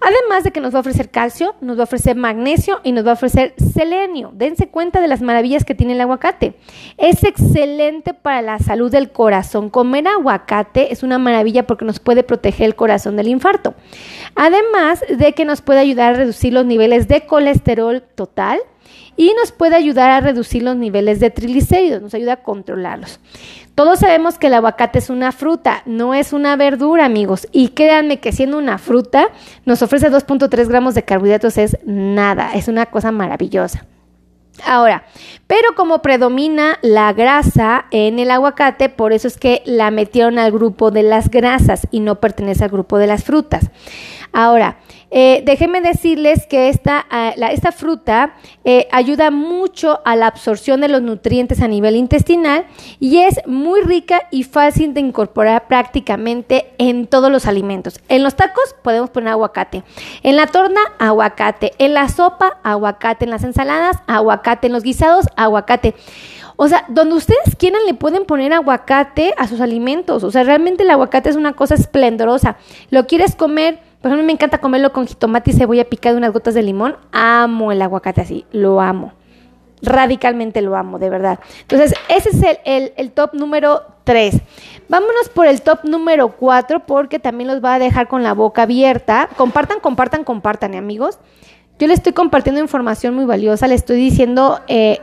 Además 0.00 0.44
de 0.44 0.50
que 0.50 0.60
nos 0.60 0.74
va 0.74 0.78
a 0.78 0.80
ofrecer 0.80 1.10
calcio, 1.10 1.54
nos 1.60 1.76
va 1.76 1.82
a 1.82 1.84
ofrecer 1.84 2.16
magnesio 2.16 2.80
y 2.84 2.92
nos 2.92 3.06
va 3.06 3.10
a 3.10 3.14
ofrecer 3.14 3.54
selenio. 3.74 4.30
Dense 4.34 4.68
cuenta 4.68 5.00
de 5.00 5.08
las 5.08 5.22
maravillas 5.22 5.64
que 5.64 5.74
tiene 5.74 5.94
el 5.94 6.00
aguacate. 6.00 6.54
Es 6.98 7.24
excelente 7.24 8.14
para 8.14 8.42
la 8.42 8.58
salud 8.58 8.90
del 8.90 9.10
corazón. 9.10 9.70
Comer 9.70 10.06
aguacate 10.08 10.92
es 10.92 11.02
una 11.02 11.18
maravilla 11.18 11.66
porque 11.66 11.84
nos 11.84 11.98
puede 11.98 12.22
proteger 12.22 12.66
el 12.66 12.74
corazón 12.74 13.16
del 13.16 13.28
infarto. 13.28 13.74
Además 14.34 15.02
de 15.08 15.32
que 15.32 15.44
nos 15.44 15.62
puede 15.62 15.80
ayudar 15.80 16.14
a 16.14 16.18
reducir 16.18 16.52
los 16.52 16.66
niveles 16.66 17.08
de 17.08 17.26
colesterol 17.26 18.02
total 18.14 18.60
y 19.16 19.32
nos 19.34 19.52
puede 19.52 19.76
ayudar 19.76 20.10
a 20.10 20.20
reducir 20.20 20.62
los 20.62 20.76
niveles 20.76 21.20
de 21.20 21.30
triglicéridos, 21.30 22.02
nos 22.02 22.14
ayuda 22.14 22.34
a 22.34 22.42
controlarlos. 22.42 23.20
Todos 23.74 23.98
sabemos 23.98 24.38
que 24.38 24.46
el 24.46 24.54
aguacate 24.54 24.98
es 24.98 25.10
una 25.10 25.32
fruta, 25.32 25.82
no 25.84 26.14
es 26.14 26.32
una 26.32 26.56
verdura, 26.56 27.04
amigos. 27.04 27.46
Y 27.52 27.68
créanme 27.68 28.20
que 28.20 28.32
siendo 28.32 28.58
una 28.58 28.78
fruta, 28.78 29.28
nos 29.64 29.82
ofrece 29.82 30.10
2.3 30.10 30.68
gramos 30.68 30.94
de 30.94 31.04
carbohidratos, 31.04 31.58
es 31.58 31.76
nada, 31.84 32.52
es 32.54 32.68
una 32.68 32.86
cosa 32.86 33.12
maravillosa. 33.12 33.84
Ahora, 34.64 35.04
pero 35.46 35.74
como 35.74 36.00
predomina 36.00 36.78
la 36.82 37.12
grasa 37.12 37.86
en 37.90 38.18
el 38.18 38.30
aguacate, 38.30 38.88
por 38.88 39.12
eso 39.12 39.28
es 39.28 39.36
que 39.36 39.62
la 39.66 39.90
metieron 39.90 40.38
al 40.38 40.52
grupo 40.52 40.90
de 40.90 41.02
las 41.02 41.30
grasas 41.30 41.86
y 41.90 42.00
no 42.00 42.20
pertenece 42.20 42.64
al 42.64 42.70
grupo 42.70 42.98
de 42.98 43.06
las 43.06 43.24
frutas. 43.24 43.70
Ahora, 44.32 44.78
eh, 45.10 45.42
déjenme 45.44 45.80
decirles 45.80 46.46
que 46.46 46.68
esta, 46.68 47.06
ah, 47.10 47.32
esta 47.50 47.70
fruta 47.70 48.34
eh, 48.64 48.88
ayuda 48.90 49.30
mucho 49.30 50.00
a 50.04 50.16
la 50.16 50.26
absorción 50.26 50.80
de 50.80 50.88
los 50.88 51.00
nutrientes 51.00 51.60
a 51.60 51.68
nivel 51.68 51.94
intestinal 51.94 52.66
y 52.98 53.18
es 53.18 53.40
muy 53.46 53.82
rica 53.82 54.22
y 54.30 54.42
fácil 54.42 54.94
de 54.94 55.00
incorporar 55.00 55.68
prácticamente 55.68 56.72
en 56.78 57.06
todos 57.06 57.30
los 57.30 57.46
alimentos. 57.46 58.00
En 58.08 58.24
los 58.24 58.34
tacos 58.34 58.74
podemos 58.82 59.10
poner 59.10 59.30
aguacate, 59.30 59.84
en 60.22 60.36
la 60.36 60.48
torna 60.48 60.80
aguacate, 60.98 61.72
en 61.78 61.94
la 61.94 62.08
sopa 62.08 62.58
aguacate, 62.64 63.24
en 63.24 63.30
las 63.30 63.44
ensaladas 63.44 63.98
aguacate, 64.06 64.66
en 64.66 64.72
los 64.72 64.82
guisados 64.82 65.26
aguacate. 65.36 65.94
O 66.56 66.68
sea, 66.68 66.84
donde 66.88 67.14
ustedes 67.14 67.54
quieran 67.58 67.82
le 67.86 67.94
pueden 67.94 68.24
poner 68.24 68.52
aguacate 68.52 69.34
a 69.36 69.46
sus 69.46 69.60
alimentos. 69.60 70.24
O 70.24 70.30
sea, 70.30 70.42
realmente 70.42 70.82
el 70.82 70.90
aguacate 70.90 71.28
es 71.28 71.36
una 71.36 71.52
cosa 71.52 71.74
esplendorosa. 71.74 72.56
Lo 72.90 73.06
quieres 73.06 73.36
comer 73.36 73.80
por 74.06 74.12
ejemplo, 74.12 74.26
me 74.26 74.34
encanta 74.34 74.58
comerlo 74.58 74.92
con 74.92 75.08
jitomate 75.08 75.50
y 75.50 75.54
cebolla 75.54 75.84
picada 75.84 76.16
unas 76.16 76.32
gotas 76.32 76.54
de 76.54 76.62
limón. 76.62 76.96
Amo 77.10 77.72
el 77.72 77.82
aguacate 77.82 78.20
así, 78.20 78.44
lo 78.52 78.80
amo. 78.80 79.14
Radicalmente 79.82 80.62
lo 80.62 80.76
amo, 80.76 81.00
de 81.00 81.10
verdad. 81.10 81.40
Entonces, 81.62 81.92
ese 82.08 82.28
es 82.30 82.92
el, 82.96 83.10
top 83.10 83.34
número 83.34 83.82
3. 84.04 84.36
Vámonos 84.88 85.28
por 85.30 85.46
el 85.46 85.60
top 85.60 85.80
número 85.82 86.36
4 86.36 86.86
porque 86.86 87.18
también 87.18 87.48
los 87.48 87.64
va 87.64 87.74
a 87.74 87.78
dejar 87.80 88.06
con 88.06 88.22
la 88.22 88.32
boca 88.32 88.62
abierta. 88.62 89.28
Compartan, 89.36 89.80
compartan, 89.80 90.22
compartan, 90.22 90.74
¿eh, 90.74 90.78
amigos. 90.78 91.18
Yo 91.80 91.88
les 91.88 91.98
estoy 91.98 92.12
compartiendo 92.12 92.60
información 92.60 93.12
muy 93.12 93.24
valiosa, 93.24 93.66
les 93.66 93.80
estoy 93.80 93.96
diciendo 93.96 94.60
eh, 94.68 95.00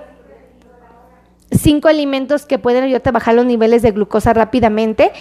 cinco 1.60 1.88
alimentos 1.88 2.46
que 2.46 2.60
pueden 2.60 2.84
ayudarte 2.84 3.10
a 3.10 3.12
bajar 3.13 3.36
los 3.36 3.46
niveles 3.46 3.82
de 3.82 3.92
glucosa 3.92 4.34
rápidamente. 4.34 5.12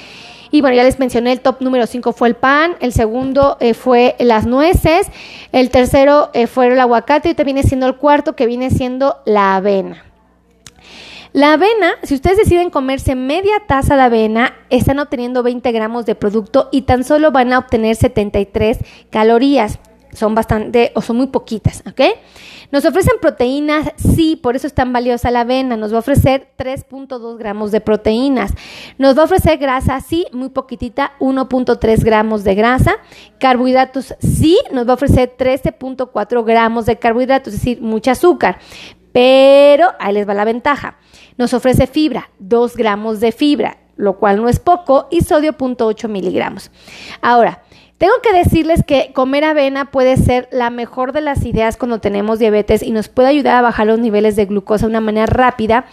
Y 0.51 0.61
bueno, 0.61 0.77
ya 0.77 0.85
les 0.85 0.99
mencioné, 0.99 1.33
el 1.33 1.41
top 1.41 1.63
número 1.63 1.87
5 1.87 2.13
fue 2.13 2.29
el 2.29 2.37
pan, 2.37 2.77
el 2.81 2.93
segundo 2.93 3.57
eh, 3.59 3.73
fue 3.73 4.17
las 4.19 4.47
nueces, 4.47 5.07
el 5.51 5.71
tercero 5.71 6.31
eh, 6.35 6.47
fue 6.47 6.67
el 6.67 6.79
aguacate 6.79 7.31
y 7.31 7.35
te 7.35 7.43
viene 7.43 7.63
siendo 7.63 7.87
el 7.87 7.97
cuarto 7.97 8.37
que 8.37 8.47
viene 8.47 8.69
siendo 8.69 9.17
la 9.25 9.57
avena. 9.57 10.05
La 11.33 11.55
avena, 11.55 11.95
si 12.03 12.15
ustedes 12.15 12.37
deciden 12.37 12.69
comerse 12.69 13.15
media 13.15 13.63
taza 13.67 13.97
de 13.97 14.03
avena, 14.03 14.55
están 14.69 14.99
obteniendo 14.99 15.43
20 15.43 15.73
gramos 15.73 16.05
de 16.05 16.15
producto 16.15 16.69
y 16.71 16.83
tan 16.83 17.05
solo 17.05 17.33
van 17.33 17.55
a 17.55 17.59
obtener 17.59 17.97
73 17.97 18.77
calorías. 19.09 19.79
Son 20.13 20.35
bastante 20.35 20.93
o 20.95 21.01
son 21.01 21.17
muy 21.17 21.29
poquitas, 21.29 21.83
¿ok? 21.87 22.01
Nos 22.71 22.85
ofrecen 22.85 23.15
proteínas, 23.21 23.93
sí, 23.97 24.37
por 24.37 24.57
eso 24.57 24.67
es 24.67 24.75
tan 24.75 24.93
valiosa 24.93 25.31
la 25.31 25.41
avena. 25.41 25.77
Nos 25.77 25.93
va 25.93 25.97
a 25.97 26.01
ofrecer 26.01 26.49
3.2 26.59 27.37
gramos 27.37 27.71
de 27.71 27.81
proteínas. 27.81 28.53
Nos 28.99 29.17
va 29.17 29.23
a 29.23 29.25
ofrecer 29.25 29.59
grasa, 29.59 30.01
sí, 30.01 30.27
muy 30.33 30.49
poquitita, 30.51 31.13
1.3 31.19 32.03
gramos 32.03 32.45
de 32.45 32.55
grasa. 32.55 32.97
Carbohidratos, 33.39 34.15
sí, 34.21 34.59
nos 34.71 34.87
va 34.87 34.93
a 34.93 34.95
ofrecer 34.95 35.35
13.4 35.37 36.45
gramos 36.45 36.87
de 36.87 36.99
carbohidratos, 36.99 37.55
es 37.55 37.61
decir, 37.61 37.81
mucha 37.83 38.13
azúcar. 38.13 38.59
Pero 39.13 39.93
ahí 39.99 40.15
les 40.15 40.29
va 40.29 40.35
la 40.35 40.45
ventaja. 40.45 40.97
Nos 41.37 41.53
ofrece 41.55 41.87
fibra, 41.87 42.31
2 42.39 42.77
gramos 42.77 43.21
de 43.21 43.33
fibra, 43.33 43.79
lo 43.97 44.19
cual 44.19 44.41
no 44.41 44.49
es 44.49 44.59
poco, 44.59 45.09
y 45.11 45.21
sodio 45.21 45.53
0.8 45.53 46.09
miligramos. 46.09 46.71
Ahora, 47.21 47.63
tengo 48.03 48.15
que 48.21 48.33
decirles 48.33 48.83
que 48.85 49.13
comer 49.13 49.45
avena 49.45 49.93
puede 49.93 50.17
ser 50.17 50.49
la 50.51 50.71
mejor 50.71 51.13
de 51.13 51.21
las 51.21 51.45
ideas 51.45 51.77
cuando 51.77 52.01
tenemos 52.01 52.41
diabetes 52.41 52.83
y 52.83 52.91
nos 52.91 53.09
puede 53.09 53.29
ayudar 53.29 53.55
a 53.55 53.63
bajar 53.63 53.87
los 53.87 54.01
niveles 54.01 54.35
de 54.35 54.45
glucosa 54.45 54.87
de 54.87 54.91
una 54.91 55.01
manera 55.01 55.27
rápida 55.27 55.85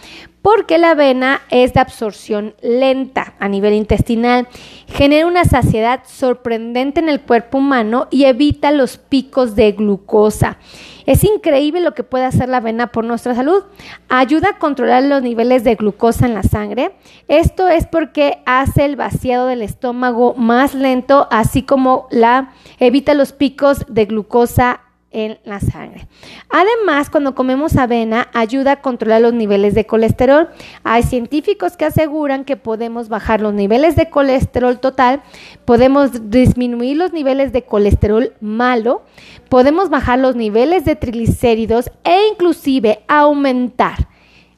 porque 0.42 0.78
la 0.78 0.92
avena 0.92 1.42
es 1.50 1.74
de 1.74 1.80
absorción 1.80 2.54
lenta 2.62 3.34
a 3.38 3.48
nivel 3.48 3.74
intestinal, 3.74 4.48
genera 4.86 5.26
una 5.26 5.44
saciedad 5.44 6.00
sorprendente 6.06 7.00
en 7.00 7.08
el 7.08 7.20
cuerpo 7.20 7.58
humano 7.58 8.08
y 8.10 8.24
evita 8.24 8.70
los 8.72 8.96
picos 8.96 9.54
de 9.54 9.72
glucosa. 9.72 10.58
Es 11.06 11.24
increíble 11.24 11.80
lo 11.80 11.94
que 11.94 12.04
puede 12.04 12.24
hacer 12.24 12.48
la 12.48 12.58
avena 12.58 12.88
por 12.88 13.04
nuestra 13.04 13.34
salud. 13.34 13.64
Ayuda 14.08 14.50
a 14.50 14.58
controlar 14.58 15.02
los 15.02 15.22
niveles 15.22 15.64
de 15.64 15.74
glucosa 15.74 16.26
en 16.26 16.34
la 16.34 16.42
sangre. 16.42 16.92
Esto 17.26 17.68
es 17.68 17.86
porque 17.86 18.42
hace 18.46 18.84
el 18.84 18.96
vaciado 18.96 19.46
del 19.46 19.62
estómago 19.62 20.34
más 20.34 20.74
lento, 20.74 21.26
así 21.30 21.62
como 21.62 22.06
la 22.10 22.52
evita 22.78 23.14
los 23.14 23.32
picos 23.32 23.84
de 23.88 24.06
glucosa 24.06 24.82
en 25.12 25.38
la 25.44 25.60
sangre. 25.60 26.06
Además, 26.48 27.10
cuando 27.10 27.34
comemos 27.34 27.76
avena, 27.76 28.28
ayuda 28.32 28.72
a 28.72 28.80
controlar 28.80 29.20
los 29.20 29.32
niveles 29.32 29.74
de 29.74 29.86
colesterol. 29.86 30.48
Hay 30.84 31.02
científicos 31.02 31.76
que 31.76 31.84
aseguran 31.84 32.44
que 32.44 32.56
podemos 32.56 33.08
bajar 33.08 33.40
los 33.40 33.52
niveles 33.54 33.96
de 33.96 34.08
colesterol 34.08 34.78
total, 34.78 35.22
podemos 35.64 36.30
disminuir 36.30 36.96
los 36.96 37.12
niveles 37.12 37.52
de 37.52 37.62
colesterol 37.62 38.34
malo, 38.40 39.02
podemos 39.48 39.90
bajar 39.90 40.18
los 40.18 40.36
niveles 40.36 40.84
de 40.84 40.96
triglicéridos 40.96 41.90
e 42.04 42.28
inclusive 42.28 43.00
aumentar 43.08 44.08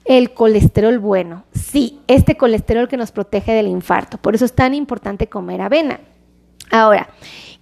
el 0.04 0.34
colesterol 0.34 0.98
bueno. 0.98 1.44
Sí, 1.52 2.00
este 2.08 2.36
colesterol 2.36 2.88
que 2.88 2.96
nos 2.96 3.12
protege 3.12 3.52
del 3.52 3.68
infarto. 3.68 4.18
Por 4.18 4.34
eso 4.34 4.44
es 4.44 4.52
tan 4.52 4.74
importante 4.74 5.28
comer 5.28 5.60
avena. 5.60 6.00
Ahora, 6.70 7.08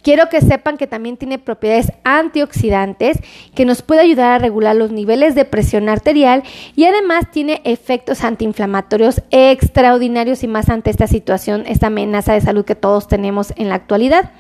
Quiero 0.03 0.29
que 0.29 0.41
sepan 0.41 0.77
que 0.77 0.87
también 0.87 1.17
tiene 1.17 1.39
propiedades 1.39 1.93
antioxidantes 2.05 3.19
que 3.55 3.65
nos 3.65 3.83
puede 3.83 4.01
ayudar 4.01 4.33
a 4.33 4.39
regular 4.39 4.75
los 4.75 4.93
niveles 4.93 5.35
de 5.35 5.45
presión 5.45 5.89
arterial 5.89 6.43
y 6.75 6.85
además 6.85 7.31
tiene 7.31 7.61
efectos 7.65 8.25
antiinflamatorios 8.25 9.23
extraordinarios 9.31 10.43
y 10.43 10.49
más 10.49 10.71
ante 10.71 10.91
esta 10.91 11.07
situación, 11.07 11.65
esta 11.67 11.89
amenaza 11.89 12.33
de 12.33 12.41
salud 12.41 12.65
que 12.65 12.75
todos 12.75 13.09
tenemos 13.09 13.53
en 13.57 13.69
la 13.69 13.75
actualidad. 13.75 14.33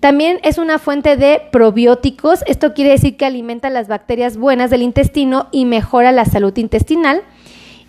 También 0.00 0.38
es 0.42 0.58
una 0.58 0.78
fuente 0.78 1.16
de 1.16 1.40
probióticos, 1.50 2.42
esto 2.46 2.74
quiere 2.74 2.90
decir 2.90 3.16
que 3.16 3.24
alimenta 3.24 3.70
las 3.70 3.88
bacterias 3.88 4.36
buenas 4.36 4.70
del 4.70 4.82
intestino 4.82 5.48
y 5.50 5.64
mejora 5.64 6.12
la 6.12 6.24
salud 6.24 6.56
intestinal 6.56 7.22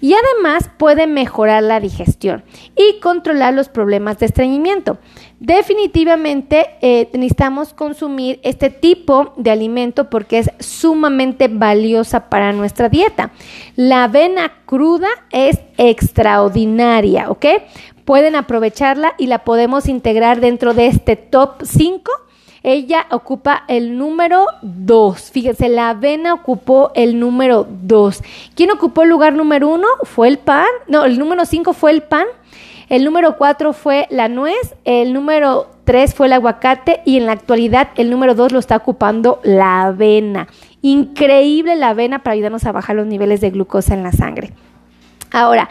y 0.01 0.13
además 0.13 0.69
puede 0.77 1.07
mejorar 1.07 1.63
la 1.63 1.79
digestión 1.79 2.43
y 2.75 2.99
controlar 2.99 3.53
los 3.53 3.69
problemas 3.69 4.19
de 4.19 4.27
estreñimiento. 4.27 4.97
Definitivamente 5.39 6.67
eh, 6.81 7.09
necesitamos 7.13 7.73
consumir 7.73 8.39
este 8.43 8.69
tipo 8.69 9.33
de 9.35 9.51
alimento 9.51 10.09
porque 10.09 10.39
es 10.39 10.51
sumamente 10.59 11.47
valiosa 11.47 12.29
para 12.29 12.51
nuestra 12.53 12.89
dieta. 12.89 13.31
La 13.75 14.05
avena 14.05 14.51
cruda 14.65 15.09
es 15.31 15.59
extraordinaria, 15.77 17.29
¿ok? 17.29 17.45
Pueden 18.05 18.35
aprovecharla 18.35 19.15
y 19.17 19.27
la 19.27 19.43
podemos 19.43 19.87
integrar 19.87 20.39
dentro 20.39 20.73
de 20.73 20.87
este 20.87 21.15
top 21.15 21.63
5 21.63 22.11
ella 22.65 23.05
ocupa 23.11 23.63
el 23.67 23.95
número 23.95 24.47
2. 24.63 25.29
Fíjense, 25.29 25.69
la 25.69 25.89
avena 25.89 26.33
ocupó 26.33 26.91
el 26.95 27.19
número 27.19 27.67
2. 27.69 28.23
¿Quién 28.55 28.71
ocupó 28.71 29.03
el 29.03 29.09
lugar 29.09 29.33
número 29.33 29.69
1? 29.69 29.87
Fue 30.01 30.27
el 30.27 30.39
pan. 30.39 30.65
No, 30.87 31.05
el 31.05 31.19
número 31.19 31.45
5 31.45 31.73
fue 31.73 31.91
el 31.91 32.01
pan. 32.01 32.25
El 32.89 33.05
número 33.05 33.37
4 33.37 33.71
fue 33.71 34.07
la 34.09 34.29
nuez. 34.29 34.73
El 34.83 35.13
número 35.13 35.67
3 35.83 36.15
fue 36.15 36.25
el 36.25 36.33
aguacate. 36.33 37.01
Y 37.05 37.17
en 37.17 37.27
la 37.27 37.33
actualidad 37.33 37.89
el 37.97 38.09
número 38.09 38.33
2 38.33 38.51
lo 38.51 38.57
está 38.57 38.77
ocupando 38.77 39.39
la 39.43 39.83
avena. 39.83 40.47
Increíble 40.81 41.75
la 41.75 41.89
avena 41.89 42.23
para 42.23 42.33
ayudarnos 42.33 42.65
a 42.65 42.71
bajar 42.71 42.95
los 42.95 43.05
niveles 43.05 43.41
de 43.41 43.51
glucosa 43.51 43.93
en 43.93 44.01
la 44.01 44.11
sangre. 44.11 44.53
Ahora, 45.31 45.69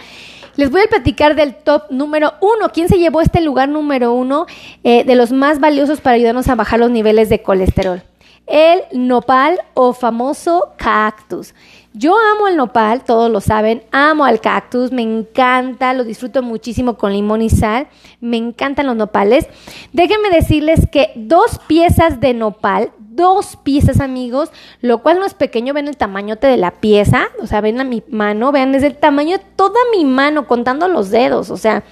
les 0.57 0.71
voy 0.71 0.83
a 0.83 0.89
platicar 0.89 1.35
del 1.35 1.55
top 1.55 1.91
número 1.91 2.35
uno. 2.41 2.71
¿Quién 2.73 2.89
se 2.89 2.99
llevó 2.99 3.21
este 3.21 3.41
lugar 3.41 3.69
número 3.69 4.13
uno 4.13 4.47
eh, 4.83 5.05
de 5.05 5.15
los 5.15 5.33
más 5.33 5.61
valiosos 5.61 6.01
para 6.01 6.17
ayudarnos 6.17 6.49
a 6.49 6.55
bajar 6.55 6.81
los 6.81 6.91
niveles 6.91 7.29
de 7.29 7.43
colesterol? 7.43 8.03
El 8.47 8.83
nopal 8.93 9.59
o 9.73 9.93
famoso 9.95 10.73
cactus. 10.77 11.55
Yo 11.97 12.17
amo 12.19 12.49
el 12.49 12.57
nopal, 12.57 13.05
todos 13.05 13.31
lo 13.31 13.41
saben, 13.41 13.85
amo 13.93 14.25
al 14.25 14.41
cactus, 14.41 14.91
me 14.91 15.03
encanta, 15.03 15.95
lo 15.95 16.03
disfruto 16.03 16.43
muchísimo 16.43 16.99
con 16.99 17.13
limón 17.13 17.41
y 17.41 17.51
sal, 17.51 17.87
me 18.21 18.37
encantan 18.37 18.87
los 18.87 18.97
nopales. 18.97 19.47
Déjenme 19.93 20.31
decirles 20.31 20.89
que 20.91 21.13
dos 21.15 21.61
piezas 21.69 22.21
de 22.21 22.35
nopal 22.35 22.91
dos 23.15 23.57
piezas, 23.57 24.01
amigos, 24.01 24.51
lo 24.81 25.03
cual 25.03 25.19
no 25.19 25.27
es 25.27 25.35
pequeño, 25.35 25.75
ven 25.75 25.89
el 25.89 25.97
tamañote 25.97 26.47
de 26.47 26.57
la 26.57 26.73
pieza, 26.73 27.29
o 27.41 27.47
sea, 27.47 27.61
ven 27.61 27.81
a 27.81 27.85
mi 27.85 28.03
mano, 28.09 28.53
vean, 28.53 28.73
desde 28.73 28.89
el 28.89 28.97
tamaño 28.97 29.39
de 29.39 29.45
toda 29.57 29.79
mi 29.97 30.05
mano, 30.05 30.47
contando 30.47 30.89
los 30.89 31.11
dedos, 31.11 31.51
o 31.51 31.57
sea, 31.57 31.85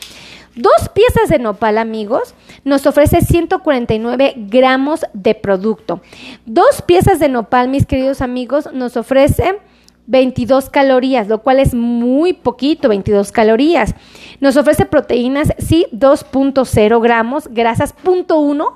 dos 0.55 0.89
piezas 0.93 1.29
de 1.29 1.39
nopal, 1.39 1.79
amigos, 1.79 2.35
nos 2.65 2.87
ofrece 2.87 3.21
149 3.21 4.35
gramos 4.37 5.07
de 5.13 5.35
producto. 5.35 6.01
Dos 6.45 6.83
piezas 6.83 7.19
de 7.19 7.29
nopal, 7.29 7.69
mis 7.69 7.87
queridos 7.87 8.21
amigos, 8.21 8.69
nos 8.73 8.97
ofrece 8.97 9.61
22 10.07 10.69
calorías, 10.71 11.29
lo 11.29 11.43
cual 11.43 11.59
es 11.59 11.75
muy 11.75 12.33
poquito, 12.33 12.89
22 12.89 13.33
calorías. 13.33 13.95
Nos 14.41 14.57
ofrece 14.57 14.85
proteínas, 14.85 15.53
sí, 15.59 15.87
2.0 15.93 17.01
gramos, 17.01 17.49
grasas 17.49 17.95
0.1, 18.05 18.75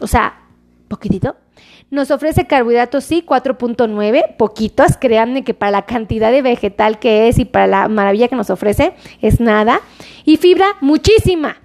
o 0.00 0.06
sea, 0.06 0.47
poquitito. 0.88 1.36
Nos 1.90 2.10
ofrece 2.10 2.46
carbohidratos, 2.46 3.04
sí, 3.04 3.24
4.9, 3.26 4.36
poquitos, 4.36 4.96
créanme 4.98 5.44
que 5.44 5.54
para 5.54 5.72
la 5.72 5.82
cantidad 5.82 6.30
de 6.30 6.42
vegetal 6.42 6.98
que 6.98 7.28
es 7.28 7.38
y 7.38 7.44
para 7.44 7.66
la 7.66 7.88
maravilla 7.88 8.28
que 8.28 8.36
nos 8.36 8.50
ofrece, 8.50 8.94
es 9.22 9.40
nada. 9.40 9.80
Y 10.24 10.36
fibra, 10.36 10.66
muchísima, 10.80 11.56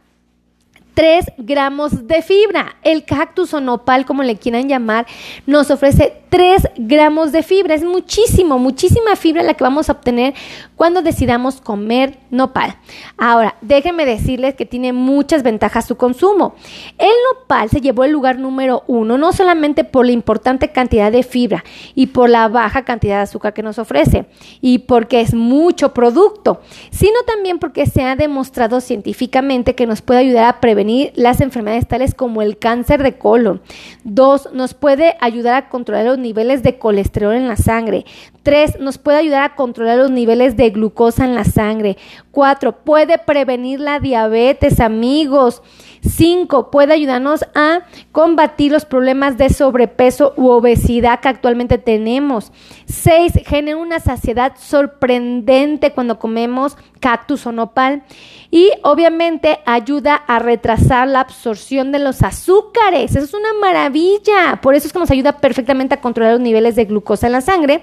3 0.93 1.25
gramos 1.37 2.07
de 2.07 2.21
fibra. 2.21 2.75
El 2.83 3.05
cactus 3.05 3.53
o 3.53 3.61
nopal, 3.61 4.05
como 4.05 4.23
le 4.23 4.37
quieran 4.37 4.69
llamar, 4.69 5.07
nos 5.45 5.71
ofrece 5.71 6.21
3 6.29 6.69
gramos 6.77 7.31
de 7.31 7.43
fibra. 7.43 7.75
Es 7.75 7.83
muchísimo, 7.83 8.59
muchísima 8.59 9.15
fibra 9.15 9.43
la 9.43 9.53
que 9.53 9.63
vamos 9.63 9.89
a 9.89 9.93
obtener 9.93 10.33
cuando 10.75 11.01
decidamos 11.01 11.61
comer 11.61 12.17
nopal. 12.29 12.75
Ahora, 13.17 13.55
déjenme 13.61 14.05
decirles 14.05 14.55
que 14.55 14.65
tiene 14.65 14.93
muchas 14.93 15.43
ventajas 15.43 15.85
su 15.85 15.97
consumo. 15.97 16.55
El 16.97 17.13
nopal 17.31 17.69
se 17.69 17.81
llevó 17.81 18.03
el 18.03 18.11
lugar 18.11 18.39
número 18.39 18.83
uno, 18.87 19.17
no 19.17 19.33
solamente 19.33 19.83
por 19.83 20.05
la 20.05 20.11
importante 20.11 20.71
cantidad 20.71 21.11
de 21.11 21.23
fibra 21.23 21.63
y 21.95 22.07
por 22.07 22.29
la 22.29 22.47
baja 22.47 22.83
cantidad 22.83 23.17
de 23.17 23.23
azúcar 23.23 23.53
que 23.53 23.63
nos 23.63 23.79
ofrece 23.79 24.25
y 24.61 24.79
porque 24.79 25.21
es 25.21 25.33
mucho 25.33 25.93
producto, 25.93 26.61
sino 26.91 27.21
también 27.25 27.59
porque 27.59 27.85
se 27.85 28.03
ha 28.03 28.15
demostrado 28.15 28.81
científicamente 28.81 29.75
que 29.75 29.85
nos 29.85 30.01
puede 30.01 30.21
ayudar 30.21 30.45
a 30.45 30.59
prevenir 30.59 30.82
las 31.15 31.41
enfermedades 31.41 31.87
tales 31.87 32.13
como 32.13 32.41
el 32.41 32.57
cáncer 32.57 33.03
de 33.03 33.17
colon. 33.17 33.61
Dos, 34.03 34.49
nos 34.53 34.73
puede 34.73 35.15
ayudar 35.19 35.55
a 35.55 35.69
controlar 35.69 36.05
los 36.05 36.17
niveles 36.17 36.63
de 36.63 36.77
colesterol 36.77 37.35
en 37.35 37.47
la 37.47 37.57
sangre. 37.57 38.05
Tres, 38.43 38.79
nos 38.79 38.97
puede 38.97 39.17
ayudar 39.17 39.43
a 39.43 39.55
controlar 39.55 39.97
los 39.97 40.11
niveles 40.11 40.57
de 40.57 40.69
glucosa 40.69 41.25
en 41.25 41.35
la 41.35 41.45
sangre. 41.45 41.97
Cuatro, 42.31 42.83
puede 42.83 43.17
prevenir 43.17 43.79
la 43.79 43.99
diabetes, 43.99 44.79
amigos. 44.79 45.61
5. 46.07 46.69
Puede 46.69 46.93
ayudarnos 46.93 47.45
a 47.55 47.81
combatir 48.11 48.71
los 48.71 48.85
problemas 48.85 49.37
de 49.37 49.49
sobrepeso 49.49 50.33
u 50.35 50.49
obesidad 50.49 51.19
que 51.19 51.29
actualmente 51.29 51.77
tenemos. 51.77 52.51
6. 52.85 53.41
Genera 53.45 53.77
una 53.77 53.99
saciedad 53.99 54.53
sorprendente 54.57 55.91
cuando 55.91 56.19
comemos 56.19 56.77
cactus 56.99 57.45
o 57.47 57.51
nopal. 57.51 58.03
Y 58.51 58.69
obviamente 58.83 59.59
ayuda 59.65 60.15
a 60.15 60.39
retrasar 60.39 61.07
la 61.07 61.21
absorción 61.21 61.91
de 61.91 61.99
los 61.99 62.21
azúcares. 62.21 63.15
Eso 63.15 63.25
es 63.25 63.33
una 63.33 63.53
maravilla. 63.59 64.59
Por 64.61 64.75
eso 64.75 64.87
es 64.87 64.93
que 64.93 64.99
nos 64.99 65.11
ayuda 65.11 65.37
perfectamente 65.39 65.95
a 65.95 66.01
controlar 66.01 66.33
los 66.33 66.41
niveles 66.41 66.75
de 66.75 66.85
glucosa 66.85 67.27
en 67.27 67.33
la 67.33 67.41
sangre. 67.41 67.81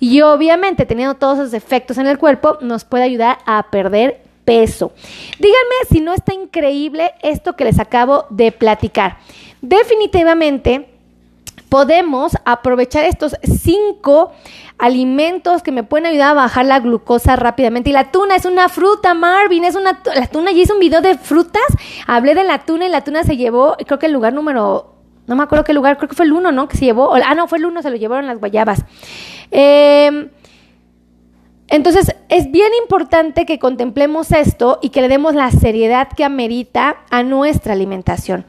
Y 0.00 0.20
obviamente 0.22 0.86
teniendo 0.86 1.14
todos 1.14 1.38
esos 1.38 1.54
efectos 1.54 1.98
en 1.98 2.06
el 2.06 2.18
cuerpo, 2.18 2.58
nos 2.60 2.84
puede 2.84 3.04
ayudar 3.04 3.38
a 3.46 3.70
perder 3.70 4.27
peso. 4.48 4.92
Díganme 5.38 5.74
si 5.90 6.00
no 6.00 6.14
está 6.14 6.32
increíble 6.32 7.12
esto 7.20 7.54
que 7.54 7.64
les 7.64 7.78
acabo 7.78 8.24
de 8.30 8.50
platicar. 8.50 9.18
Definitivamente 9.60 10.88
podemos 11.68 12.32
aprovechar 12.46 13.04
estos 13.04 13.36
cinco 13.42 14.32
alimentos 14.78 15.62
que 15.62 15.70
me 15.70 15.82
pueden 15.82 16.06
ayudar 16.06 16.30
a 16.30 16.32
bajar 16.32 16.64
la 16.64 16.80
glucosa 16.80 17.36
rápidamente. 17.36 17.90
Y 17.90 17.92
la 17.92 18.10
tuna 18.10 18.36
es 18.36 18.46
una 18.46 18.70
fruta, 18.70 19.12
Marvin, 19.12 19.64
es 19.64 19.74
una 19.74 20.00
la 20.14 20.26
tuna. 20.28 20.50
Ya 20.50 20.62
hice 20.62 20.72
un 20.72 20.80
video 20.80 21.02
de 21.02 21.18
frutas, 21.18 21.66
hablé 22.06 22.34
de 22.34 22.44
la 22.44 22.64
tuna 22.64 22.86
y 22.86 22.88
la 22.88 23.04
tuna 23.04 23.24
se 23.24 23.36
llevó, 23.36 23.76
creo 23.86 23.98
que 23.98 24.06
el 24.06 24.12
lugar 24.12 24.32
número, 24.32 24.94
no 25.26 25.36
me 25.36 25.42
acuerdo 25.42 25.64
qué 25.64 25.74
lugar, 25.74 25.98
creo 25.98 26.08
que 26.08 26.16
fue 26.16 26.24
el 26.24 26.32
uno, 26.32 26.52
¿no? 26.52 26.68
Que 26.68 26.78
se 26.78 26.86
llevó, 26.86 27.12
ah, 27.14 27.34
no, 27.34 27.48
fue 27.48 27.58
el 27.58 27.66
uno, 27.66 27.82
se 27.82 27.90
lo 27.90 27.96
llevaron 27.96 28.26
las 28.26 28.38
guayabas. 28.38 28.82
Eh, 29.50 30.30
entonces, 31.68 32.14
es 32.28 32.50
bien 32.50 32.72
importante 32.82 33.44
que 33.44 33.58
contemplemos 33.58 34.32
esto 34.32 34.78
y 34.80 34.88
que 34.88 35.02
le 35.02 35.08
demos 35.08 35.34
la 35.34 35.50
seriedad 35.50 36.08
que 36.08 36.24
amerita 36.24 37.04
a 37.10 37.22
nuestra 37.22 37.74
alimentación. 37.74 38.46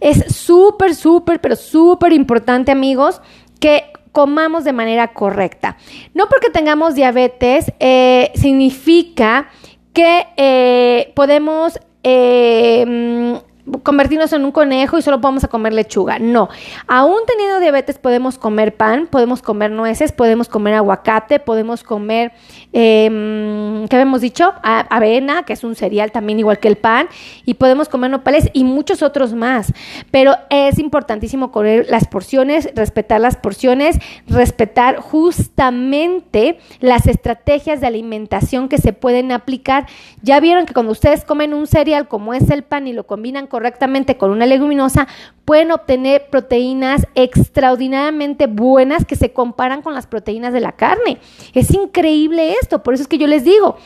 Es 0.00 0.34
súper, 0.34 0.94
súper, 0.94 1.40
pero 1.40 1.54
súper 1.56 2.12
importante, 2.12 2.72
amigos, 2.72 3.20
que 3.60 3.84
comamos 4.12 4.64
de 4.64 4.72
manera 4.72 5.12
correcta. 5.12 5.76
No 6.14 6.28
porque 6.28 6.50
tengamos 6.50 6.94
diabetes 6.94 7.72
eh, 7.78 8.30
significa 8.34 9.48
que 9.92 10.26
eh, 10.36 11.12
podemos 11.14 11.78
eh, 12.02 13.40
convertirnos 13.82 14.32
en 14.32 14.44
un 14.44 14.52
conejo 14.52 14.98
y 14.98 15.02
solo 15.02 15.18
vamos 15.18 15.44
a 15.44 15.48
comer 15.48 15.72
lechuga. 15.72 16.18
No, 16.18 16.48
aún 16.86 17.20
teniendo 17.26 17.60
diabetes 17.60 17.98
podemos 17.98 18.38
comer 18.38 18.76
pan, 18.76 19.06
podemos 19.06 19.42
comer 19.42 19.70
nueces, 19.70 20.12
podemos 20.12 20.48
comer 20.48 20.74
aguacate, 20.74 21.38
podemos 21.38 21.82
comer, 21.82 22.32
eh, 22.72 23.86
¿qué 23.88 23.96
habíamos 23.96 24.20
dicho? 24.20 24.52
avena, 24.62 25.44
que 25.44 25.52
es 25.52 25.64
un 25.64 25.74
cereal 25.74 26.12
también 26.12 26.38
igual 26.38 26.58
que 26.58 26.68
el 26.68 26.76
pan, 26.76 27.08
y 27.44 27.54
podemos 27.54 27.88
comer 27.88 28.10
nopales 28.10 28.50
y 28.52 28.64
muchos 28.64 29.02
otros 29.02 29.34
más. 29.34 29.72
Pero 30.10 30.36
es 30.50 30.78
importantísimo 30.78 31.50
comer 31.50 31.86
las 31.88 32.06
porciones, 32.06 32.70
respetar 32.74 33.20
las 33.20 33.36
porciones, 33.36 33.98
respetar 34.26 34.96
justamente 34.96 36.58
las 36.80 37.06
estrategias 37.06 37.80
de 37.80 37.86
alimentación 37.86 38.68
que 38.68 38.78
se 38.78 38.92
pueden 38.92 39.32
aplicar. 39.32 39.86
Ya 40.22 40.40
vieron 40.40 40.66
que 40.66 40.74
cuando 40.74 40.92
ustedes 40.92 41.24
comen 41.24 41.54
un 41.54 41.66
cereal 41.66 42.08
como 42.08 42.34
es 42.34 42.50
el 42.50 42.62
pan 42.62 42.86
y 42.86 42.92
lo 42.92 43.06
combinan 43.06 43.46
correctamente 43.62 44.16
con 44.16 44.32
una 44.32 44.44
leguminosa, 44.44 45.06
pueden 45.44 45.70
obtener 45.70 46.26
proteínas 46.30 47.06
extraordinariamente 47.14 48.48
buenas 48.48 49.04
que 49.04 49.14
se 49.14 49.32
comparan 49.32 49.82
con 49.82 49.94
las 49.94 50.08
proteínas 50.08 50.52
de 50.52 50.58
la 50.58 50.72
carne. 50.72 51.18
Es 51.54 51.70
increíble 51.70 52.56
esto, 52.60 52.82
por 52.82 52.94
eso 52.94 53.04
es 53.04 53.08
que 53.08 53.18
yo 53.18 53.28
les 53.28 53.44
digo, 53.44 53.76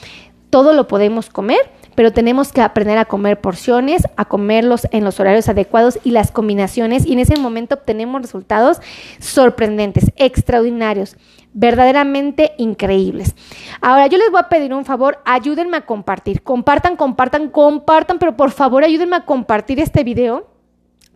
todo 0.49 0.73
lo 0.73 0.89
podemos 0.89 1.29
comer, 1.29 1.61
pero 1.97 2.13
tenemos 2.13 2.53
que 2.53 2.61
aprender 2.61 2.99
a 2.99 3.07
comer 3.07 3.41
porciones, 3.41 4.05
a 4.17 4.27
comerlos 4.27 4.87
en 4.93 5.03
los 5.03 5.19
horarios 5.19 5.49
adecuados 5.49 5.99
y 6.05 6.13
las 6.13 6.31
combinaciones. 6.31 7.05
Y 7.05 7.15
en 7.15 7.19
ese 7.19 7.37
momento 7.37 7.75
obtenemos 7.75 8.23
resultados 8.23 8.81
sorprendentes, 9.19 10.13
extraordinarios 10.17 11.17
verdaderamente 11.59 12.53
increíbles. 12.59 13.35
Ahora, 13.81 14.09
yo 14.09 14.19
les 14.19 14.31
voy 14.31 14.41
a 14.41 14.51
pedir 14.51 14.75
un 14.75 14.85
favor, 14.85 15.21
ayúdenme 15.25 15.79
a 15.79 15.87
compartir, 15.87 16.43
compartan, 16.43 16.97
compartan, 16.97 17.49
compartan, 17.49 18.19
pero 18.19 18.37
por 18.37 18.51
favor 18.51 18.85
ayúdenme 18.85 19.17
a 19.17 19.25
compartir 19.25 19.81
este 19.81 20.05
video 20.05 20.56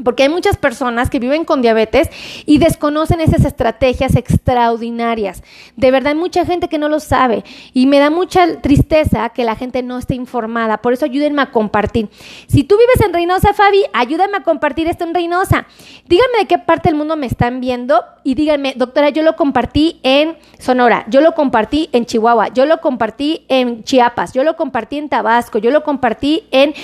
porque 0.05 0.25
hay 0.25 0.29
muchas 0.29 0.57
personas 0.57 1.11
que 1.11 1.19
viven 1.19 1.45
con 1.45 1.63
diabetes 1.63 2.09
y 2.47 2.59
desconocen 2.59 3.21
esas 3.21 3.45
estrategias 3.45 4.17
extraordinarias. 4.17 5.43
De 5.77 5.91
verdad 5.91 6.13
hay 6.13 6.19
mucha 6.19 6.45
gente 6.45 6.69
que 6.69 6.79
no 6.79 6.89
lo 6.89 7.01
sabe 7.01 7.45
y 7.73 7.87
me 7.87 7.99
da 7.99 8.11
mucha 8.11 8.61
tristeza 8.61 9.29
que 9.31 9.45
la 9.45 9.57
gente 9.57 9.83
no 9.83 9.99
esté 9.99 10.15
informada. 10.15 10.79
Por 10.79 10.93
eso 10.93 11.05
ayúdenme 11.05 11.43
a 11.43 11.51
compartir. 11.51 12.09
Si 12.47 12.65
tú 12.65 12.77
vives 12.77 13.07
en 13.07 13.13
Reynosa, 13.13 13.55
Fabi, 13.55 13.85
ayúdame 13.93 14.39
a 14.39 14.43
compartir 14.43 14.89
esto 14.89 15.05
en 15.05 15.15
Reynosa. 15.15 15.67
Díganme 16.07 16.39
de 16.41 16.47
qué 16.47 16.59
parte 16.59 16.89
del 16.89 16.97
mundo 16.97 17.17
me 17.17 17.27
están 17.27 17.61
viendo 17.61 18.05
y 18.25 18.35
díganme, 18.35 18.75
doctora, 18.77 19.11
yo 19.11 19.23
lo 19.23 19.37
compartí 19.37 20.01
en 20.03 20.37
Sonora, 20.59 21.05
yo 21.09 21.21
lo 21.21 21.33
compartí 21.33 21.89
en 21.93 22.05
Chihuahua, 22.05 22.49
yo 22.49 22.67
lo 22.67 22.81
compartí 22.81 23.45
en 23.49 23.83
Chiapas, 23.85 24.33
yo 24.33 24.45
lo 24.45 24.57
compartí 24.57 24.99
en 24.99 25.09
Tabasco, 25.09 25.59
yo 25.59 25.71
lo 25.71 25.83
compartí 25.83 26.45
en, 26.51 26.75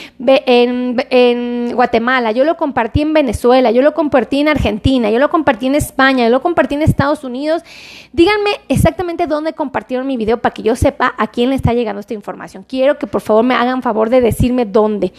Guatemala, 1.74 2.32
yo 2.32 2.44
lo 2.44 2.56
compartí 2.56 3.02
en 3.02 3.05
en 3.06 3.14
Venezuela, 3.14 3.70
yo 3.70 3.82
lo 3.82 3.94
compartí 3.94 4.40
en 4.40 4.48
Argentina, 4.48 5.10
yo 5.10 5.18
lo 5.18 5.30
compartí 5.30 5.66
en 5.66 5.74
España, 5.74 6.24
yo 6.24 6.30
lo 6.30 6.42
compartí 6.42 6.74
en 6.74 6.82
Estados 6.82 7.24
Unidos. 7.24 7.62
Díganme 8.12 8.50
exactamente 8.68 9.26
dónde 9.26 9.52
compartieron 9.52 10.06
mi 10.06 10.16
video 10.16 10.38
para 10.38 10.52
que 10.52 10.62
yo 10.62 10.76
sepa 10.76 11.14
a 11.16 11.28
quién 11.28 11.50
le 11.50 11.56
está 11.56 11.72
llegando 11.72 12.00
esta 12.00 12.14
información. 12.14 12.64
Quiero 12.68 12.98
que 12.98 13.06
por 13.06 13.20
favor 13.20 13.44
me 13.44 13.54
hagan 13.54 13.82
favor 13.82 14.10
de 14.10 14.20
decirme 14.20 14.64
dónde. 14.64 15.12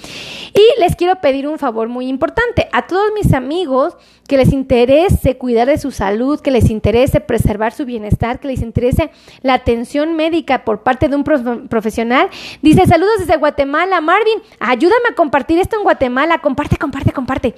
Y 0.54 0.82
les 0.82 0.96
quiero 0.96 1.16
pedir 1.22 1.48
un 1.48 1.58
favor 1.58 1.88
muy 1.88 2.08
importante 2.08 2.68
a 2.72 2.88
todos 2.88 3.12
mis 3.14 3.34
amigos 3.34 3.96
que 4.28 4.38
les 4.38 4.52
interese 4.52 5.38
cuidar 5.38 5.68
de 5.68 5.78
su 5.78 5.92
salud, 5.92 6.40
que 6.40 6.52
les 6.52 6.70
interese 6.70 7.20
preservar 7.22 7.74
su 7.74 7.86
bienestar, 7.86 8.40
que 8.40 8.50
les 8.50 8.62
interese 8.62 9.10
la 9.42 9.54
atención 9.54 10.16
médica 10.16 10.66
por 10.66 10.84
parte 10.84 11.08
de 11.08 11.16
un 11.16 11.24
profesional. 11.24 12.30
Dice, 12.62 12.86
saludos 12.86 13.20
desde 13.20 13.38
Guatemala, 13.38 14.02
Marvin, 14.02 14.40
ayúdame 14.60 15.10
a 15.12 15.16
compartir 15.16 15.60
esto 15.60 15.78
en 15.78 15.84
Guatemala, 15.84 16.40
comparte, 16.40 16.78
comparte, 16.78 17.12
comparte. 17.12 17.56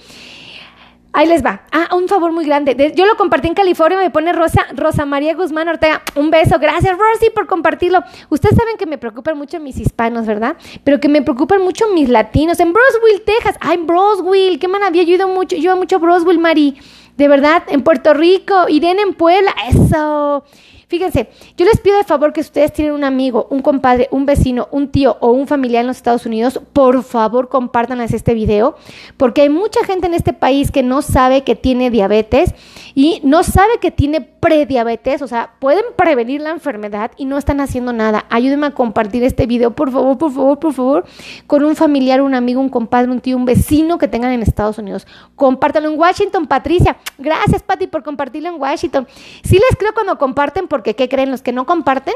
Ahí 1.12 1.28
les 1.28 1.44
va. 1.44 1.64
Ah, 1.72 1.96
un 1.96 2.08
favor 2.08 2.32
muy 2.32 2.46
grande. 2.46 2.94
yo 2.96 3.06
lo 3.06 3.16
compartí 3.18 3.48
en 3.48 3.56
California, 3.56 3.98
me 3.98 4.12
pone 4.12 4.32
Rosa, 4.32 4.68
Rosa 4.76 5.06
María 5.06 5.34
Guzmán 5.34 5.68
Ortega. 5.68 6.04
Un 6.16 6.30
beso. 6.30 6.60
Gracias, 6.60 6.96
Rosy, 6.98 7.32
por 7.34 7.48
compartirlo. 7.48 8.04
Ustedes 8.30 8.56
saben 8.56 8.78
que 8.78 8.86
me 8.86 8.98
preocupan 9.00 9.38
mucho 9.38 9.60
mis 9.60 9.78
hispanos, 9.78 10.28
¿verdad? 10.28 10.56
Pero 10.84 11.00
que 11.00 11.10
me 11.10 11.24
preocupan 11.24 11.64
mucho 11.64 11.88
mis 11.94 12.10
latinos. 12.10 12.60
En 12.60 12.74
Broswell, 12.74 13.22
Texas. 13.26 13.56
Ay, 13.60 13.78
en 13.78 13.88
Broswell. 13.88 14.60
Qué 14.60 14.68
maravilla. 14.68 15.04
Yo 15.04 15.16
he 15.16 15.26
mucho, 15.26 15.56
yo 15.56 15.76
mucho 15.76 15.96
a 15.96 16.00
Broswell, 16.00 16.38
Mari. 16.38 16.78
De 17.18 17.28
verdad. 17.28 17.64
En 17.70 17.82
Puerto 17.82 18.14
Rico. 18.14 18.70
Irene 18.70 19.02
en 19.02 19.14
Puebla. 19.16 19.54
Eso. 19.68 20.44
Fíjense, 20.90 21.30
yo 21.56 21.68
les 21.68 21.80
pido 21.80 21.98
de 21.98 22.04
favor 22.04 22.34
que 22.34 22.42
ustedes 22.42 22.74
tienen 22.74 22.96
un 22.96 23.04
amigo, 23.04 23.46
un 23.52 23.62
compadre, 23.62 24.08
un 24.10 24.26
vecino, 24.26 24.68
un 24.72 24.90
tío 24.90 25.18
o 25.20 25.30
un 25.30 25.46
familiar 25.46 25.82
en 25.82 25.88
los 25.88 25.98
Estados 25.98 26.26
Unidos, 26.26 26.60
por 26.74 27.04
favor 27.04 27.48
compártanles 27.48 28.12
este 28.12 28.34
video, 28.34 28.76
porque 29.16 29.42
hay 29.42 29.50
mucha 29.50 29.86
gente 29.86 30.08
en 30.08 30.16
este 30.16 30.34
país 30.34 30.72
que 30.72 30.82
no 30.82 31.04
sabe 31.04 31.44
que 31.44 31.56
tiene 31.56 31.92
diabetes 31.92 32.56
y 32.96 33.22
no 33.24 33.44
sabe 33.44 33.80
que 33.80 33.92
tiene 33.92 34.22
prediabetes, 34.22 35.22
o 35.22 35.28
sea, 35.28 35.52
pueden 35.60 35.84
prevenir 35.96 36.42
la 36.42 36.52
enfermedad 36.52 37.12
y 37.18 37.26
no 37.26 37.38
están 37.38 37.62
haciendo 37.62 37.94
nada. 37.94 38.26
Ayúdenme 38.30 38.68
a 38.68 38.72
compartir 38.72 39.24
este 39.24 39.46
video, 39.46 39.72
por 39.72 39.92
favor, 39.92 40.18
por 40.18 40.32
favor, 40.32 40.60
por 40.60 40.74
favor, 40.74 41.06
con 41.48 41.64
un 41.64 41.76
familiar, 41.76 42.22
un 42.22 42.36
amigo, 42.36 42.62
un 42.62 42.70
compadre, 42.70 43.12
un 43.12 43.22
tío, 43.22 43.38
un 43.38 43.46
vecino 43.46 43.98
que 43.98 44.08
tengan 44.08 44.32
en 44.32 44.42
Estados 44.42 44.78
Unidos. 44.78 45.08
Compártanlo 45.36 45.92
en 45.92 46.00
Washington, 46.00 46.48
Patricia. 46.48 46.98
Gracias, 47.18 47.64
Patti, 47.64 47.88
por 47.88 48.04
compartirlo 48.04 48.50
en 48.50 48.60
Washington. 48.60 49.08
Sí 49.44 49.56
les 49.56 49.78
creo 49.78 49.94
cuando 49.94 50.18
comparten, 50.18 50.68
porque 50.68 50.96
¿qué 50.96 51.10
creen 51.10 51.32
los 51.32 51.42
que 51.42 51.52
no 51.52 51.66
comparten? 51.66 52.16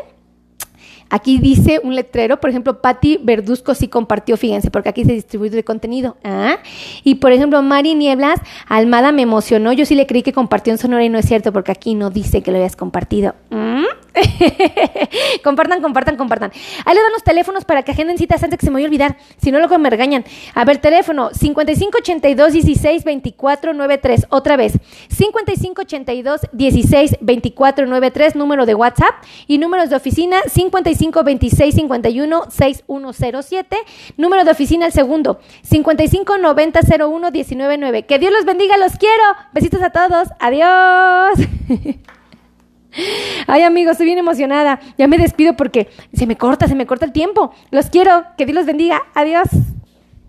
Aquí 1.14 1.38
dice 1.38 1.80
un 1.84 1.94
letrero, 1.94 2.40
por 2.40 2.50
ejemplo, 2.50 2.82
Patti 2.82 3.20
Verduzco 3.22 3.76
sí 3.76 3.88
compartió, 3.88 4.36
fíjense, 4.36 4.72
porque 4.72 4.90
aquí 4.90 5.06
se 5.06 5.14
distribuye 5.14 5.56
el 5.56 5.64
contenido. 5.64 6.18
¿ah? 6.24 6.58
Y 7.04 7.16
por 7.16 7.32
ejemplo, 7.32 7.62
Mari 7.62 7.94
Nieblas, 7.94 8.40
Almada 8.68 9.12
me 9.12 9.22
emocionó. 9.22 9.74
Yo 9.74 9.86
sí 9.86 9.94
le 9.94 10.08
creí 10.08 10.24
que 10.24 10.34
compartió 10.34 10.74
en 10.74 10.80
Sonora 10.80 11.06
y 11.06 11.10
no 11.10 11.20
es 11.20 11.28
cierto, 11.28 11.54
porque 11.54 11.72
aquí 11.72 11.94
no 11.94 12.10
dice 12.10 12.42
que 12.42 12.50
lo 12.50 12.58
hayas 12.58 12.76
compartido. 12.76 13.36
compartan, 15.44 15.82
compartan, 15.82 16.18
compartan. 16.18 16.52
Ahí 16.86 16.96
les 16.96 17.04
dan 17.04 17.12
los 17.12 17.24
teléfonos 17.24 17.66
para 17.66 17.84
que 17.84 17.92
agenden 17.92 18.18
citas 18.18 18.44
antes 18.44 18.60
que 18.60 18.66
se 18.66 18.72
me 18.72 18.76
vaya 18.76 18.86
a 18.86 18.90
olvidar. 18.90 19.18
Si 19.38 19.52
no, 19.52 19.60
luego 19.60 19.78
me 19.80 19.90
regañan. 19.90 20.24
A 20.54 20.66
ver, 20.66 20.78
teléfono 20.78 21.32
5582 21.34 22.54
16 22.54 23.04
24 23.04 23.74
93. 23.74 24.28
Otra 24.30 24.56
vez, 24.56 24.74
5582 25.10 26.42
16 26.52 27.18
24 27.22 27.88
93, 27.88 28.36
número 28.36 28.66
de 28.66 28.76
WhatsApp 28.76 29.16
y 29.48 29.58
números 29.58 29.90
de 29.90 29.96
oficina 29.96 30.42
55 30.48 31.24
26 31.24 31.76
51 31.76 32.44
6107. 32.50 33.78
Número 34.18 34.44
de 34.44 34.52
oficina 34.52 34.86
el 34.86 34.92
segundo, 34.92 35.40
55 35.64 36.38
90 36.38 36.80
01 37.00 37.32
19 37.32 37.78
9. 37.78 38.04
Que 38.06 38.20
Dios 38.20 38.32
los 38.32 38.46
bendiga, 38.46 38.78
los 38.78 38.94
quiero. 38.98 39.24
Besitos 39.54 39.82
a 39.82 39.90
todos. 39.90 40.30
Adiós. 40.40 41.40
Ay, 43.48 43.64
amigos, 43.64 43.94
estoy 43.94 44.06
bien 44.06 44.18
emocionada. 44.18 44.80
Ya 44.98 45.08
me 45.08 45.18
despido 45.18 45.56
porque 45.56 45.90
se 46.14 46.28
me 46.28 46.38
corta, 46.38 46.68
se 46.68 46.76
me 46.76 46.86
corta 46.86 47.06
el 47.06 47.12
tiempo. 47.12 47.54
Los 47.72 47.90
quiero. 47.90 48.26
Que 48.38 48.46
Dios 48.46 48.56
los 48.56 48.66
bendiga. 48.66 49.02
Adiós. 49.14 49.48